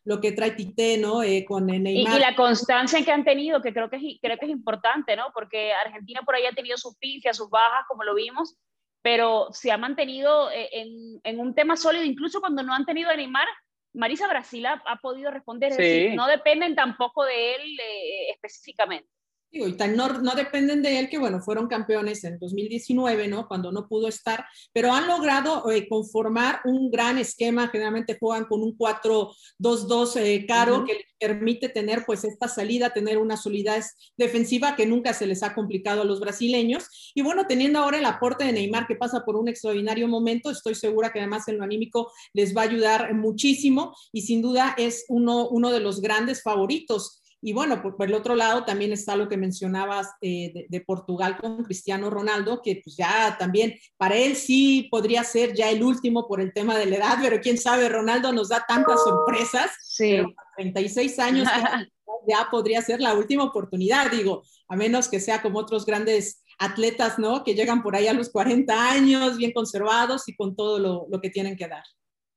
lo 0.05 0.21
que 0.21 0.33
trae 0.33 0.53
Tite, 0.53 0.99
¿no? 0.99 1.23
Eh, 1.23 1.45
con 1.47 1.67
Neymar. 1.67 2.15
Y, 2.15 2.17
y, 2.17 2.21
la 2.21 2.37
constancia 2.37 3.05
que 3.05 3.13
han 3.13 3.25
tenido, 3.25 3.63
que 3.63 3.73
creo 3.73 3.89
que, 3.89 3.97
es, 3.97 4.03
creo 4.21 4.39
que 4.39 4.47
es 4.47 4.51
importante, 4.51 5.17
¿no? 5.17 5.27
Porque 5.35 5.73
Argentina 5.73 6.21
por 6.25 6.35
ahí 6.35 6.47
ha 6.47 6.55
tenido 6.55 6.77
sus 6.77 6.97
pifias, 6.97 7.37
sus 7.37 7.51
bajas, 7.51 7.85
como 7.89 8.05
lo 8.05 8.15
vimos, 8.15 8.57
pero 9.03 9.49
se 9.53 9.71
ha 9.73 9.79
mantenido 9.79 10.51
eh, 10.51 10.69
en, 10.73 11.21
en, 11.25 11.41
un 11.41 11.55
tema 11.55 11.77
sólido, 11.77 12.05
incluso 12.05 12.41
cuando 12.41 12.63
no 12.63 12.75
han 12.75 12.87
tenido 12.87 13.11
a 13.11 13.17
Neymar. 13.17 13.49
Marisa 13.97 14.27
Brasil 14.27 14.67
ha, 14.67 14.83
ha 14.87 14.97
podido 14.97 15.31
responder, 15.31 15.73
sí. 15.73 15.81
es 15.81 15.89
decir, 15.89 16.15
no 16.17 16.27
dependen 16.27 16.75
tampoco 16.75 17.25
de 17.25 17.55
él 17.55 17.63
eh, 17.79 18.31
específicamente 18.31 19.09
y 19.55 19.73
tan 19.75 19.97
no, 19.97 20.09
no, 20.09 20.35
dependen 20.35 20.83
de 20.83 20.99
él 20.99 21.09
que, 21.09 21.19
bueno, 21.19 21.41
fueron 21.41 21.69
campeones 21.69 22.25
en 22.25 22.39
2019, 22.39 23.29
¿no? 23.29 23.47
Cuando 23.47 23.71
no 23.71 23.87
pudo 23.87 24.09
estar, 24.09 24.45
pero 24.73 24.93
han 24.93 25.07
logrado 25.07 25.71
eh, 25.71 25.87
conformar 25.89 26.61
un 26.65 26.91
gran 26.91 27.19
esquema, 27.19 27.69
generalmente 27.69 28.19
juegan 28.19 28.47
con 28.47 28.63
un 28.63 28.77
4-2-2 28.77 30.17
eh, 30.17 30.45
caro 30.47 30.79
uh 30.79 30.81
-huh. 30.81 30.87
que 30.87 30.95
les 30.95 31.05
permite 31.19 31.69
tener 31.69 32.05
pues 32.05 32.25
esta 32.25 32.49
salida, 32.49 32.93
tener 32.93 33.19
una 33.19 33.37
solidez 33.37 33.95
defensiva 34.17 34.75
que 34.77 34.87
nunca 34.87 35.15
se 35.15 35.27
les 35.27 35.43
ha 35.43 35.55
complicado 35.55 36.03
a 36.03 36.05
los 36.05 36.21
brasileños. 36.21 37.13
Y 37.15 37.23
bueno, 37.23 37.47
teniendo 37.47 37.79
ahora 37.79 37.99
el 37.99 38.05
aporte 38.07 38.45
de 38.45 38.53
Neymar 38.53 38.87
que 38.87 38.97
pasa 38.97 39.25
por 39.25 39.37
un 39.37 39.49
extraordinario 39.49 40.09
momento, 40.09 40.51
estoy 40.51 40.75
segura 40.75 41.13
que 41.13 41.21
además 41.21 41.47
en 41.49 41.59
lo 41.59 41.65
anímico 41.65 42.11
les 42.33 42.55
va 42.57 42.63
a 42.63 42.65
ayudar 42.65 43.15
muchísimo 43.15 43.95
y 44.13 44.23
sin 44.23 44.43
duda 44.43 44.75
es 44.77 45.05
uno, 45.09 45.49
uno 45.49 45.71
de 45.71 45.81
los 45.81 46.01
grandes 46.01 46.43
favoritos 46.43 47.23
y 47.47 47.53
bueno, 47.53 47.83
por, 47.83 47.95
por, 47.97 48.09
el 48.09 48.15
otro 48.15 48.35
lado 48.35 48.65
también 48.65 48.91
está 48.91 49.17
lo 49.17 49.29
que 49.29 49.37
mencionabas 49.37 50.09
eh, 50.23 50.51
de, 50.55 50.67
de, 50.67 50.81
Portugal 50.81 51.37
con 51.37 51.63
Cristiano 51.63 52.09
Ronaldo, 52.09 52.63
que 52.63 52.81
pues 52.83 52.97
ya 52.97 53.37
también 53.39 53.75
para 53.99 54.17
él 54.17 54.35
sí 54.35 54.89
podría 54.91 55.23
ser 55.25 55.53
ya 55.53 55.71
el 55.71 55.83
último 55.83 56.27
por 56.27 56.41
el 56.41 56.55
tema 56.55 56.79
de 56.79 56.87
la 56.87 56.97
edad, 56.97 57.19
pero 57.21 57.43
quién 57.43 57.59
sabe, 57.59 57.91
Ronaldo 57.91 58.33
nos 58.33 58.49
da 58.49 58.65
tantas 58.67 58.99
sorpresas. 59.05 59.71
Sí. 59.83 60.23
36 60.57 61.19
años 61.19 61.47
ya 62.27 62.49
podría 62.51 62.81
ser 62.81 63.03
la 63.03 63.13
última 63.13 63.45
oportunidad, 63.45 64.11
digo, 64.11 64.43
a 64.69 64.75
menos 64.75 65.09
que 65.09 65.21
sea 65.21 65.43
como 65.43 65.59
otros 65.59 65.85
grandes 65.85 66.43
atletas, 66.59 67.19
¿no? 67.19 67.45
Que 67.45 67.55
llegan 67.55 67.83
por 67.83 67.95
ahí 67.95 68.09
a 68.09 68.15
los 68.15 68.31
40 68.31 68.91
años, 68.91 69.37
bien 69.37 69.53
conservados 69.53 70.27
y 70.31 70.35
con 70.35 70.57
todo 70.57 70.79
lo, 70.79 71.07
lo 71.11 71.21
que 71.21 71.29
tienen 71.29 71.57
que 71.57 71.69
dar 71.69 71.85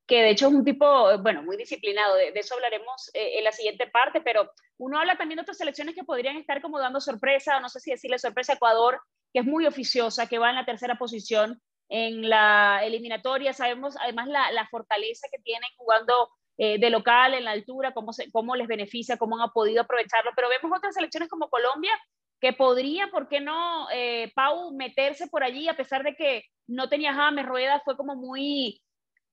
que 0.07 0.21
de 0.21 0.29
hecho 0.31 0.47
es 0.47 0.53
un 0.53 0.63
tipo, 0.63 1.17
bueno, 1.19 1.43
muy 1.43 1.57
disciplinado, 1.57 2.15
de, 2.15 2.31
de 2.31 2.39
eso 2.39 2.55
hablaremos 2.55 3.11
eh, 3.13 3.37
en 3.37 3.43
la 3.43 3.51
siguiente 3.51 3.87
parte, 3.87 4.21
pero 4.21 4.49
uno 4.77 4.99
habla 4.99 5.17
también 5.17 5.35
de 5.35 5.41
otras 5.41 5.57
selecciones 5.57 5.95
que 5.95 6.05
podrían 6.05 6.37
estar 6.37 6.61
como 6.61 6.79
dando 6.79 7.01
sorpresa, 7.01 7.59
no 7.59 7.67
sé 7.67 7.81
si 7.81 7.91
decirle 7.91 8.17
sorpresa 8.17 8.53
a 8.53 8.55
Ecuador, 8.55 9.01
que 9.33 9.39
es 9.41 9.45
muy 9.45 9.65
oficiosa, 9.65 10.27
que 10.27 10.39
va 10.39 10.49
en 10.49 10.55
la 10.55 10.65
tercera 10.65 10.97
posición 10.97 11.61
en 11.89 12.29
la 12.29 12.81
eliminatoria, 12.83 13.53
sabemos 13.53 13.95
además 13.99 14.27
la, 14.27 14.67
fortaleza 14.69 15.27
que 15.31 15.41
tienen 15.41 15.69
jugando 15.77 16.29
eh, 16.57 16.79
de 16.79 16.89
local 16.89 17.33
en 17.33 17.43
la 17.43 17.51
altura, 17.51 17.93
cómo, 17.93 18.11
cómo 18.31 18.55
les 18.55 18.67
beneficia, 18.67 19.17
cómo 19.17 19.41
han 19.41 19.51
podido 19.51 19.81
aprovecharlo, 19.81 20.31
pero 20.35 20.49
vemos 20.49 20.77
otras 20.77 20.95
selecciones 20.95 21.29
como 21.29 21.49
Colombia, 21.49 21.97
que 22.39 22.53
podría, 22.53 23.07
¿por 23.09 23.27
qué 23.27 23.39
no, 23.41 23.87
eh, 23.91 24.31
Pau, 24.35 24.71
meterse 24.73 25.27
por 25.27 25.43
allí, 25.43 25.67
a 25.67 25.77
pesar 25.77 26.03
de 26.03 26.15
que 26.15 26.43
no 26.67 26.87
tenía 26.87 27.13
James 27.13 27.45
Rueda, 27.45 27.81
fue 27.83 27.97
como 27.97 28.15
muy 28.15 28.81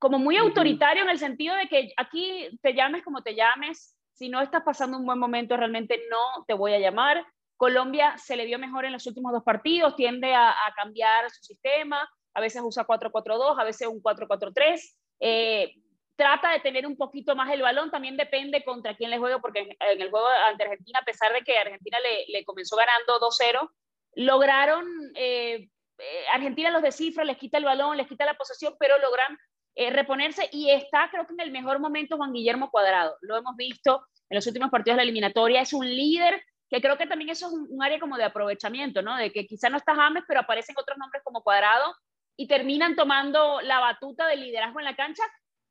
como 0.04 0.18
muy 0.18 0.36
autoritario 0.36 1.02
en 1.02 1.08
el 1.08 1.18
sentido 1.18 1.56
de 1.56 1.66
que 1.66 1.94
aquí 1.96 2.50
te 2.60 2.74
llames 2.74 3.02
como 3.02 3.22
te 3.22 3.34
llames, 3.34 3.96
si 4.12 4.28
no 4.28 4.42
estás 4.42 4.62
pasando 4.62 4.98
un 4.98 5.06
buen 5.06 5.18
momento 5.18 5.56
realmente 5.56 5.98
no 6.10 6.44
te 6.46 6.52
voy 6.52 6.74
a 6.74 6.78
llamar. 6.78 7.26
Colombia 7.56 8.14
se 8.18 8.36
le 8.36 8.44
vio 8.44 8.58
mejor 8.58 8.84
en 8.84 8.92
los 8.92 9.06
últimos 9.06 9.32
dos 9.32 9.42
partidos, 9.42 9.96
tiende 9.96 10.34
a, 10.34 10.50
a 10.50 10.74
cambiar 10.76 11.30
su 11.30 11.42
sistema, 11.42 12.06
a 12.34 12.40
veces 12.42 12.60
usa 12.62 12.86
4-4-2, 12.86 13.58
a 13.58 13.64
veces 13.64 13.88
un 13.88 14.02
4-4-3. 14.02 14.94
Eh, 15.20 15.72
trata 16.16 16.50
de 16.52 16.60
tener 16.60 16.86
un 16.86 16.98
poquito 16.98 17.34
más 17.34 17.50
el 17.50 17.62
balón, 17.62 17.90
también 17.90 18.18
depende 18.18 18.62
contra 18.62 18.94
quién 18.94 19.08
le 19.08 19.16
juega, 19.16 19.38
porque 19.38 19.60
en, 19.60 19.70
en 19.70 20.02
el 20.02 20.10
juego 20.10 20.26
ante 20.50 20.64
Argentina, 20.64 20.98
a 20.98 21.06
pesar 21.06 21.32
de 21.32 21.40
que 21.40 21.56
Argentina 21.56 21.96
le, 22.00 22.26
le 22.30 22.44
comenzó 22.44 22.76
ganando 22.76 23.20
2-0, 23.20 23.70
lograron, 24.16 24.84
eh, 25.14 25.70
eh, 25.96 26.24
Argentina 26.30 26.70
los 26.70 26.82
descifra, 26.82 27.24
les 27.24 27.38
quita 27.38 27.56
el 27.56 27.64
balón, 27.64 27.96
les 27.96 28.06
quita 28.06 28.26
la 28.26 28.34
posesión, 28.34 28.76
pero 28.78 28.98
logran 28.98 29.38
eh, 29.76 29.90
reponerse 29.90 30.48
y 30.52 30.70
está 30.70 31.08
creo 31.10 31.26
que 31.26 31.32
en 31.32 31.40
el 31.40 31.50
mejor 31.50 31.80
momento 31.80 32.16
Juan 32.16 32.32
Guillermo 32.32 32.70
Cuadrado. 32.70 33.16
Lo 33.22 33.36
hemos 33.36 33.56
visto 33.56 34.06
en 34.30 34.36
los 34.36 34.46
últimos 34.46 34.70
partidos 34.70 34.94
de 34.94 34.98
la 34.98 35.02
eliminatoria. 35.02 35.60
Es 35.60 35.72
un 35.72 35.86
líder 35.86 36.42
que 36.70 36.80
creo 36.80 36.96
que 36.96 37.06
también 37.06 37.30
eso 37.30 37.46
es 37.46 37.52
un, 37.52 37.82
área 37.82 38.00
como 38.00 38.16
de 38.16 38.24
aprovechamiento, 38.24 39.02
¿no? 39.02 39.16
De 39.16 39.32
que 39.32 39.46
quizá 39.46 39.68
no 39.68 39.76
está 39.76 39.94
James, 39.94 40.24
pero 40.26 40.40
aparecen 40.40 40.76
otros 40.78 40.98
nombres 40.98 41.22
como 41.24 41.42
Cuadrado 41.42 41.94
y 42.36 42.48
terminan 42.48 42.96
tomando 42.96 43.60
la 43.60 43.80
batuta 43.80 44.26
del 44.26 44.40
liderazgo 44.40 44.80
en 44.80 44.86
la 44.86 44.96
cancha 44.96 45.22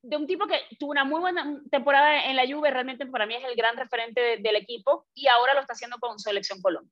de 0.04 0.18
un 0.18 0.28
tipo 0.28 0.48
que 0.48 0.60
tuvo 0.78 0.92
una 0.92 1.06
muy 1.06 1.22
buena 1.22 1.62
temporada 1.72 2.26
en 2.26 2.36
la 2.36 2.46
Juve, 2.46 2.70
realmente 2.72 3.06
para 3.06 3.26
mí 3.26 3.36
es 3.36 3.44
el 3.46 3.56
gran 3.56 3.78
referente 3.78 4.38
del 4.38 4.56
equipo 4.58 5.08
y 5.14 5.28
ahora 5.28 5.54
lo 5.54 5.62
está 5.62 5.74
haciendo 5.74 5.98
con 5.98 6.20
Selección 6.20 6.62
Colombia. 6.62 6.92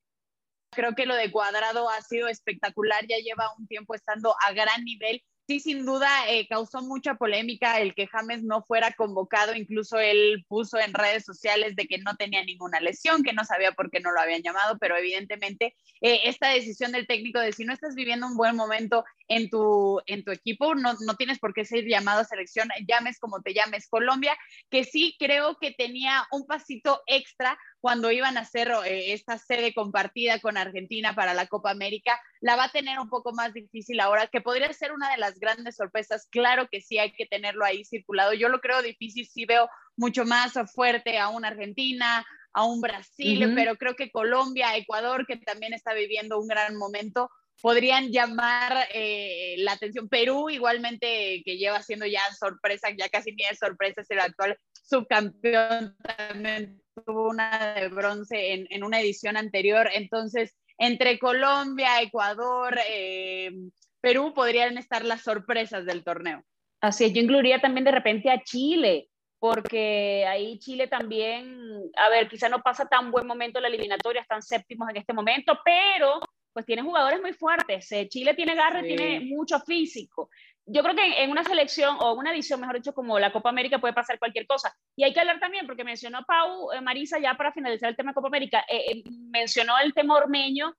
Creo 0.70 0.94
que 0.94 1.04
lo 1.04 1.14
de 1.14 1.30
Cuadrado 1.30 1.90
ha 1.90 2.00
sido 2.00 2.28
espectacular, 2.28 3.06
ya 3.06 3.18
lleva 3.18 3.52
un 3.58 3.66
tiempo 3.66 3.94
estando 3.94 4.34
a 4.46 4.52
gran 4.52 4.82
nivel 4.84 5.22
sí, 5.46 5.60
sin 5.60 5.84
duda 5.84 6.08
eh, 6.28 6.46
causó 6.48 6.82
mucha 6.82 7.14
polémica 7.14 7.80
el 7.80 7.94
que 7.94 8.06
James 8.06 8.42
no 8.42 8.62
fuera 8.62 8.92
convocado. 8.92 9.54
Incluso 9.54 9.98
él 9.98 10.44
puso 10.48 10.78
en 10.78 10.94
redes 10.94 11.24
sociales 11.24 11.76
de 11.76 11.86
que 11.86 11.98
no 11.98 12.16
tenía 12.16 12.44
ninguna 12.44 12.80
lesión, 12.80 13.22
que 13.22 13.32
no 13.32 13.44
sabía 13.44 13.72
por 13.72 13.90
qué 13.90 14.00
no 14.00 14.12
lo 14.12 14.20
habían 14.20 14.42
llamado, 14.42 14.78
pero 14.78 14.96
evidentemente 14.96 15.74
eh, 16.00 16.20
esta 16.24 16.48
decisión 16.48 16.92
del 16.92 17.06
técnico 17.06 17.40
de 17.40 17.52
si 17.52 17.64
no 17.64 17.72
estás 17.72 17.94
viviendo 17.94 18.26
un 18.26 18.36
buen 18.36 18.56
momento 18.56 19.04
en 19.34 19.48
tu, 19.48 20.00
en 20.06 20.24
tu 20.24 20.30
equipo, 20.30 20.74
no, 20.74 20.94
no 21.06 21.16
tienes 21.16 21.38
por 21.38 21.54
qué 21.54 21.64
ser 21.64 21.84
llamado 21.86 22.20
a 22.20 22.24
selección, 22.24 22.68
llames 22.86 23.18
como 23.18 23.40
te 23.40 23.54
llames 23.54 23.88
Colombia, 23.88 24.36
que 24.70 24.84
sí 24.84 25.16
creo 25.18 25.56
que 25.58 25.72
tenía 25.72 26.26
un 26.30 26.46
pasito 26.46 27.02
extra 27.06 27.58
cuando 27.80 28.12
iban 28.12 28.36
a 28.36 28.40
hacer 28.42 28.70
eh, 28.84 29.12
esta 29.12 29.38
sede 29.38 29.72
compartida 29.72 30.38
con 30.40 30.56
Argentina 30.56 31.14
para 31.14 31.32
la 31.32 31.46
Copa 31.46 31.70
América, 31.70 32.20
la 32.40 32.56
va 32.56 32.64
a 32.64 32.72
tener 32.72 32.98
un 32.98 33.08
poco 33.08 33.32
más 33.32 33.54
difícil 33.54 34.00
ahora, 34.00 34.26
que 34.26 34.42
podría 34.42 34.72
ser 34.72 34.92
una 34.92 35.10
de 35.10 35.16
las 35.16 35.38
grandes 35.38 35.76
sorpresas. 35.76 36.28
Claro 36.30 36.68
que 36.70 36.80
sí 36.80 36.98
hay 36.98 37.12
que 37.12 37.26
tenerlo 37.26 37.64
ahí 37.64 37.84
circulado. 37.84 38.34
Yo 38.34 38.48
lo 38.48 38.60
creo 38.60 38.82
difícil, 38.82 39.26
sí 39.26 39.46
veo 39.46 39.68
mucho 39.96 40.24
más 40.24 40.52
fuerte 40.74 41.18
a 41.18 41.28
una 41.28 41.48
Argentina, 41.48 42.24
a 42.52 42.64
un 42.64 42.80
Brasil, 42.80 43.52
pero 43.54 43.76
creo 43.76 43.96
que 43.96 44.10
Colombia, 44.10 44.76
Ecuador, 44.76 45.26
que 45.26 45.36
también 45.38 45.72
está 45.72 45.94
viviendo 45.94 46.38
un 46.38 46.46
gran 46.46 46.76
momento, 46.76 47.30
podrían 47.60 48.10
llamar 48.10 48.88
eh, 48.92 49.54
la 49.58 49.72
atención. 49.72 50.08
Perú, 50.08 50.50
igualmente, 50.50 51.42
que 51.44 51.56
lleva 51.56 51.82
siendo 51.82 52.06
ya 52.06 52.22
sorpresa, 52.38 52.88
ya 52.96 53.08
casi 53.08 53.32
ni 53.32 53.44
es 53.44 53.58
sorpresa, 53.58 54.00
es 54.00 54.10
el 54.10 54.20
actual 54.20 54.58
subcampeón, 54.82 55.96
también 56.02 56.80
tuvo 57.06 57.28
una 57.28 57.74
de 57.74 57.88
bronce 57.88 58.52
en, 58.52 58.66
en 58.70 58.84
una 58.84 59.00
edición 59.00 59.36
anterior. 59.36 59.88
Entonces, 59.92 60.56
entre 60.78 61.18
Colombia, 61.18 62.02
Ecuador, 62.02 62.78
eh, 62.88 63.52
Perú 64.00 64.32
podrían 64.34 64.78
estar 64.78 65.04
las 65.04 65.22
sorpresas 65.22 65.86
del 65.86 66.02
torneo. 66.02 66.42
Así 66.80 67.04
es, 67.04 67.12
yo 67.12 67.22
incluiría 67.22 67.60
también 67.60 67.84
de 67.84 67.92
repente 67.92 68.28
a 68.28 68.42
Chile, 68.42 69.08
porque 69.38 70.26
ahí 70.26 70.58
Chile 70.58 70.88
también, 70.88 71.56
a 71.96 72.08
ver, 72.08 72.28
quizá 72.28 72.48
no 72.48 72.60
pasa 72.62 72.86
tan 72.86 73.12
buen 73.12 73.26
momento 73.26 73.58
en 73.58 73.62
la 73.62 73.68
eliminatoria, 73.68 74.22
están 74.22 74.42
séptimos 74.42 74.88
en 74.90 74.96
este 74.96 75.12
momento, 75.12 75.58
pero 75.64 76.20
pues 76.52 76.66
tiene 76.66 76.82
jugadores 76.82 77.20
muy 77.20 77.32
fuertes. 77.32 77.90
Eh, 77.92 78.08
Chile 78.08 78.34
tiene 78.34 78.54
garra, 78.54 78.82
tiene 78.82 79.20
mucho 79.20 79.58
físico 79.60 80.28
yo 80.66 80.82
creo 80.82 80.94
que 80.94 81.22
en 81.22 81.30
una 81.30 81.44
selección 81.44 81.96
o 82.00 82.14
una 82.14 82.32
edición, 82.32 82.60
mejor 82.60 82.76
dicho, 82.76 82.94
como 82.94 83.18
la 83.18 83.32
Copa 83.32 83.48
América 83.48 83.80
puede 83.80 83.94
pasar 83.94 84.18
cualquier 84.18 84.46
cosa. 84.46 84.74
Y 84.94 85.04
hay 85.04 85.12
que 85.12 85.20
hablar 85.20 85.40
también, 85.40 85.66
porque 85.66 85.84
mencionó 85.84 86.24
Pau, 86.24 86.72
eh, 86.72 86.80
Marisa, 86.80 87.18
ya 87.18 87.34
para 87.34 87.52
finalizar 87.52 87.90
el 87.90 87.96
tema 87.96 88.10
de 88.10 88.14
Copa 88.14 88.28
América, 88.28 88.64
eh, 88.68 88.84
eh, 88.90 89.02
mencionó 89.30 89.78
el 89.78 89.92
tema 89.92 90.16
ormeño 90.16 90.74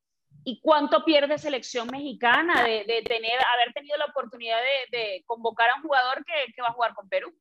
y 0.45 0.59
cuánto 0.61 1.03
pierde 1.03 1.37
selección 1.37 1.87
mexicana 1.87 2.63
de, 2.63 3.01
tener, 3.05 3.39
haber 3.53 3.73
tenido 3.73 3.97
la 3.97 4.05
oportunidad 4.05 4.57
de, 4.91 5.23
convocar 5.25 5.69
a 5.69 5.75
un 5.75 5.83
jugador 5.83 6.23
que, 6.25 6.61
va 6.61 6.67
a 6.69 6.73
jugar 6.73 6.93
con 6.93 7.07
Perú. 7.07 7.33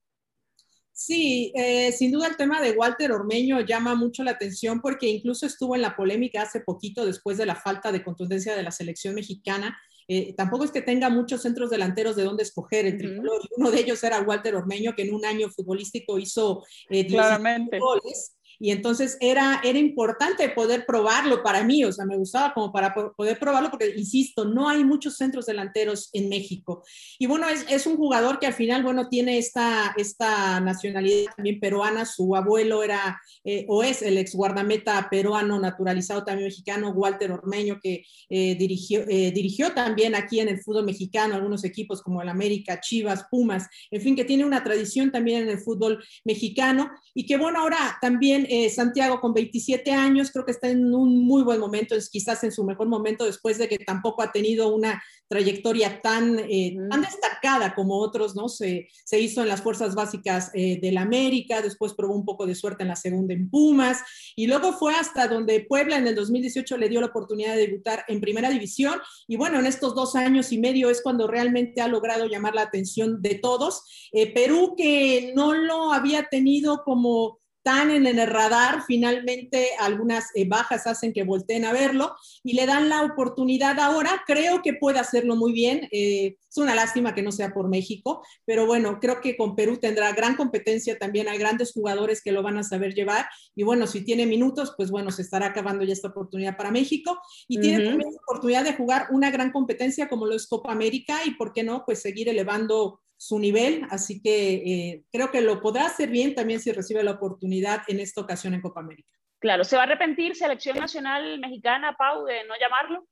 Sí, 0.92 1.52
sin 1.96 2.12
duda 2.12 2.28
el 2.28 2.36
tema 2.36 2.60
de 2.60 2.72
Walter 2.72 3.12
Ormeño 3.12 3.60
llama 3.60 3.94
mucho 3.94 4.22
la 4.22 4.32
atención 4.32 4.80
porque 4.80 5.08
incluso 5.08 5.46
estuvo 5.46 5.74
en 5.74 5.82
la 5.82 5.96
polémica 5.96 6.42
hace 6.42 6.60
poquito 6.60 7.06
después 7.06 7.38
de 7.38 7.46
la 7.46 7.56
falta 7.56 7.90
de 7.90 8.04
contundencia 8.04 8.54
de 8.54 8.62
la 8.62 8.70
selección 8.70 9.14
mexicana. 9.14 9.76
Eh, 10.08 10.34
tampoco 10.36 10.64
es 10.64 10.70
que 10.70 10.82
tenga 10.82 11.08
muchos 11.08 11.42
centros 11.42 11.70
delanteros 11.70 12.16
de 12.16 12.24
dónde 12.24 12.42
escoger 12.42 12.86
el 12.86 12.98
tricolor. 12.98 13.40
Uno 13.56 13.70
de 13.70 13.80
ellos 13.80 14.02
era 14.04 14.20
Walter 14.20 14.54
Ormeño, 14.54 14.94
que 14.94 15.02
en 15.02 15.14
un 15.14 15.24
año 15.24 15.48
futbolístico 15.48 16.18
hizo 16.18 16.64
eh, 16.90 17.06
goles 17.08 18.36
y 18.62 18.70
entonces 18.70 19.18
era, 19.20 19.60
era 19.64 19.76
importante 19.76 20.48
poder 20.50 20.86
probarlo 20.86 21.42
para 21.42 21.64
mí, 21.64 21.84
o 21.84 21.90
sea, 21.90 22.04
me 22.04 22.16
gustaba 22.16 22.54
como 22.54 22.70
para 22.70 22.94
poder 22.94 23.36
probarlo 23.36 23.70
porque, 23.70 23.92
insisto, 23.96 24.44
no 24.44 24.68
hay 24.68 24.84
muchos 24.84 25.16
centros 25.16 25.46
delanteros 25.46 26.10
en 26.12 26.28
México. 26.28 26.84
Y 27.18 27.26
bueno, 27.26 27.48
es, 27.48 27.66
es 27.68 27.88
un 27.88 27.96
jugador 27.96 28.38
que 28.38 28.46
al 28.46 28.52
final, 28.52 28.84
bueno, 28.84 29.08
tiene 29.08 29.36
esta, 29.36 29.92
esta 29.96 30.60
nacionalidad 30.60 31.32
también 31.34 31.58
peruana, 31.58 32.06
su 32.06 32.36
abuelo 32.36 32.84
era 32.84 33.20
eh, 33.42 33.66
o 33.68 33.82
es 33.82 34.00
el 34.00 34.16
ex 34.16 34.32
guardameta 34.36 35.08
peruano 35.10 35.58
naturalizado 35.58 36.22
también 36.22 36.46
mexicano, 36.46 36.90
Walter 36.90 37.32
Ormeño, 37.32 37.80
que 37.82 38.04
eh, 38.30 38.54
dirigió, 38.54 39.00
eh, 39.08 39.32
dirigió 39.32 39.72
también 39.72 40.14
aquí 40.14 40.38
en 40.38 40.48
el 40.48 40.62
fútbol 40.62 40.84
mexicano 40.84 41.34
algunos 41.34 41.64
equipos 41.64 42.00
como 42.00 42.22
el 42.22 42.28
América, 42.28 42.78
Chivas, 42.78 43.24
Pumas, 43.28 43.66
en 43.90 44.00
fin, 44.00 44.14
que 44.14 44.24
tiene 44.24 44.44
una 44.44 44.62
tradición 44.62 45.10
también 45.10 45.42
en 45.42 45.48
el 45.48 45.58
fútbol 45.58 46.00
mexicano 46.24 46.92
y 47.12 47.26
que 47.26 47.36
bueno, 47.36 47.58
ahora 47.58 47.98
también 48.00 48.46
eh, 48.54 48.68
Santiago 48.68 49.18
con 49.18 49.32
27 49.32 49.92
años, 49.92 50.30
creo 50.30 50.44
que 50.44 50.50
está 50.50 50.68
en 50.68 50.94
un 50.94 51.24
muy 51.24 51.42
buen 51.42 51.58
momento, 51.58 51.94
es 51.94 52.10
quizás 52.10 52.44
en 52.44 52.52
su 52.52 52.64
mejor 52.64 52.86
momento 52.86 53.24
después 53.24 53.56
de 53.56 53.66
que 53.66 53.78
tampoco 53.78 54.20
ha 54.20 54.30
tenido 54.30 54.74
una 54.74 55.02
trayectoria 55.26 56.02
tan, 56.02 56.38
eh, 56.38 56.76
tan 56.90 57.00
destacada 57.00 57.74
como 57.74 57.98
otros, 57.98 58.36
¿no? 58.36 58.50
Se, 58.50 58.88
se 59.06 59.18
hizo 59.18 59.40
en 59.40 59.48
las 59.48 59.62
fuerzas 59.62 59.94
básicas 59.94 60.50
eh, 60.52 60.78
del 60.82 60.98
América, 60.98 61.62
después 61.62 61.94
probó 61.94 62.14
un 62.14 62.26
poco 62.26 62.44
de 62.44 62.54
suerte 62.54 62.82
en 62.82 62.90
la 62.90 62.96
segunda 62.96 63.32
en 63.32 63.48
Pumas, 63.48 64.02
y 64.36 64.46
luego 64.46 64.74
fue 64.74 64.94
hasta 64.96 65.28
donde 65.28 65.64
Puebla 65.66 65.96
en 65.96 66.06
el 66.06 66.14
2018 66.14 66.76
le 66.76 66.90
dio 66.90 67.00
la 67.00 67.06
oportunidad 67.06 67.54
de 67.56 67.68
debutar 67.68 68.04
en 68.06 68.20
primera 68.20 68.50
división, 68.50 69.00
y 69.26 69.36
bueno, 69.36 69.60
en 69.60 69.64
estos 69.64 69.94
dos 69.94 70.14
años 70.14 70.52
y 70.52 70.58
medio 70.58 70.90
es 70.90 71.00
cuando 71.00 71.26
realmente 71.26 71.80
ha 71.80 71.88
logrado 71.88 72.26
llamar 72.26 72.54
la 72.54 72.62
atención 72.64 73.22
de 73.22 73.36
todos. 73.36 74.10
Perú 74.34 74.74
que 74.76 75.32
no 75.34 75.54
lo 75.54 75.94
había 75.94 76.24
tenido 76.24 76.82
como 76.84 77.40
tan 77.62 77.90
en 77.90 78.06
el 78.06 78.26
radar, 78.26 78.82
finalmente 78.86 79.68
algunas 79.78 80.26
eh, 80.34 80.46
bajas 80.48 80.86
hacen 80.86 81.12
que 81.12 81.24
volteen 81.24 81.64
a 81.64 81.72
verlo 81.72 82.14
y 82.42 82.54
le 82.54 82.66
dan 82.66 82.88
la 82.88 83.02
oportunidad 83.02 83.78
ahora. 83.78 84.22
Creo 84.26 84.62
que 84.62 84.74
puede 84.74 84.98
hacerlo 84.98 85.36
muy 85.36 85.52
bien. 85.52 85.88
Eh, 85.92 86.36
es 86.48 86.56
una 86.58 86.74
lástima 86.74 87.14
que 87.14 87.22
no 87.22 87.32
sea 87.32 87.54
por 87.54 87.68
México, 87.68 88.22
pero 88.44 88.66
bueno, 88.66 88.98
creo 89.00 89.20
que 89.20 89.36
con 89.36 89.56
Perú 89.56 89.78
tendrá 89.78 90.12
gran 90.12 90.36
competencia 90.36 90.98
también. 90.98 91.28
Hay 91.28 91.38
grandes 91.38 91.72
jugadores 91.72 92.22
que 92.22 92.32
lo 92.32 92.42
van 92.42 92.58
a 92.58 92.62
saber 92.62 92.94
llevar 92.94 93.26
y 93.54 93.62
bueno, 93.62 93.86
si 93.86 94.04
tiene 94.04 94.26
minutos, 94.26 94.74
pues 94.76 94.90
bueno, 94.90 95.10
se 95.10 95.22
estará 95.22 95.46
acabando 95.46 95.84
ya 95.84 95.92
esta 95.92 96.08
oportunidad 96.08 96.56
para 96.56 96.70
México 96.70 97.18
y 97.48 97.60
tiene 97.60 97.84
también 97.84 98.10
la 98.12 98.20
oportunidad 98.26 98.64
de 98.64 98.74
jugar 98.74 99.08
una 99.10 99.30
gran 99.30 99.52
competencia 99.52 100.08
como 100.08 100.26
lo 100.26 100.34
es 100.34 100.46
Copa 100.46 100.72
América 100.72 101.20
y 101.24 101.32
por 101.32 101.52
qué 101.52 101.62
no, 101.62 101.84
pues 101.84 102.02
seguir 102.02 102.28
elevando 102.28 103.01
su 103.22 103.38
nivel, 103.38 103.86
así 103.88 104.20
que 104.20 104.54
eh, 104.54 105.04
creo 105.12 105.30
que 105.30 105.42
lo 105.42 105.60
podrá 105.60 105.86
hacer 105.86 106.10
bien 106.10 106.34
también 106.34 106.58
si 106.58 106.72
recibe 106.72 107.04
la 107.04 107.12
oportunidad 107.12 107.82
en 107.86 108.00
esta 108.00 108.20
ocasión 108.20 108.52
en 108.52 108.60
Copa 108.60 108.80
América. 108.80 109.08
Claro, 109.38 109.62
¿se 109.62 109.76
va 109.76 109.82
a 109.82 109.86
arrepentir 109.86 110.34
selección 110.34 110.76
nacional 110.76 111.38
mexicana, 111.38 111.94
Pau, 111.96 112.24
de 112.24 112.42
no 112.48 112.54
llamarlo? 112.58 113.06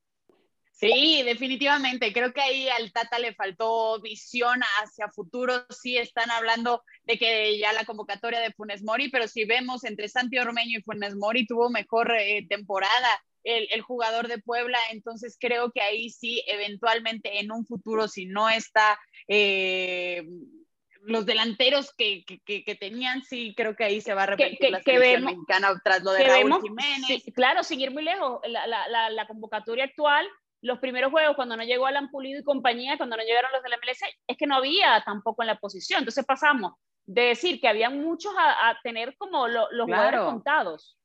Sí, 0.73 1.23
definitivamente. 1.25 2.13
Creo 2.13 2.33
que 2.33 2.41
ahí 2.41 2.69
al 2.69 2.91
Tata 2.91 3.21
le 3.21 3.35
faltó 3.35 4.01
visión 4.01 4.61
hacia 4.83 5.11
futuro. 5.11 5.65
Sí 5.69 5.97
están 5.97 6.29
hablando 6.33 6.83
de 7.05 7.17
que 7.17 7.57
ya 7.61 7.73
la 7.73 7.85
convocatoria 7.85 8.41
de 8.41 8.53
Funes 8.53 8.83
Mori, 8.83 9.11
pero 9.11 9.29
si 9.29 9.45
vemos 9.45 9.85
entre 9.85 10.09
Santi 10.09 10.39
Ormeño 10.39 10.79
y 10.79 10.83
Funes 10.83 11.15
Mori 11.15 11.47
tuvo 11.47 11.71
mejor 11.71 12.13
eh, 12.19 12.47
temporada 12.49 13.23
el, 13.45 13.81
jugador 13.83 14.29
de 14.29 14.39
Puebla. 14.39 14.79
Entonces 14.91 15.37
creo 15.39 15.71
que 15.73 15.81
ahí 15.81 16.11
sí, 16.11 16.43
eventualmente 16.47 17.41
en 17.41 17.53
un 17.53 17.67
futuro, 17.67 18.09
si 18.09 18.27
no 18.27 18.49
está 18.49 18.99
eh, 19.29 20.27
los 21.03 21.25
delanteros 21.27 21.93
que, 21.97 22.25
que, 22.25 22.75
tenían, 22.75 23.23
sí, 23.23 23.55
creo 23.57 23.75
que 23.75 23.85
ahí 23.85 24.01
se 24.01 24.15
va 24.15 24.25
a 24.25 24.27
repetir 24.27 24.71
la 24.71 24.83
selección 24.83 25.25
mexicana 25.25 25.81
tras 25.83 26.03
lo 26.03 26.13
de 26.13 26.25
Raúl 26.25 26.61
Jiménez. 26.63 27.25
claro, 27.35 27.63
seguir 27.63 27.91
muy 27.91 28.03
lejos. 28.03 28.41
La, 28.47 28.67
la, 28.67 29.11
la, 29.11 29.27
convocatoria 29.27 29.85
actual, 29.85 30.29
los 30.61 30.79
primeros 30.79 31.11
juegos, 31.11 31.37
cuando 31.37 31.57
no 31.57 31.65
llegó 31.65 31.87
Alan 31.87 32.11
Pulido 32.11 32.41
y 32.41 32.45
compañía, 32.45 32.97
cuando 32.97 33.17
no 33.17 33.23
llegaron 33.23 33.51
los 33.53 33.63
del 33.63 33.73
MLS, 33.73 34.01
es 34.27 34.37
que 34.37 34.47
no 34.47 34.57
había 34.57 35.03
tampoco 35.05 35.43
en 35.43 35.49
la 35.49 35.59
posición. 35.59 36.01
Entonces 36.01 36.25
pasamos 36.25 36.75
de 37.07 37.23
decir 37.23 37.61
que 37.61 37.69
había 37.69 37.91
muchos 37.91 38.33
a, 38.39 38.77
tener 38.83 39.17
como 39.17 39.49
los 39.49 39.69
jugadores 39.85 40.21
contados. 40.21 40.97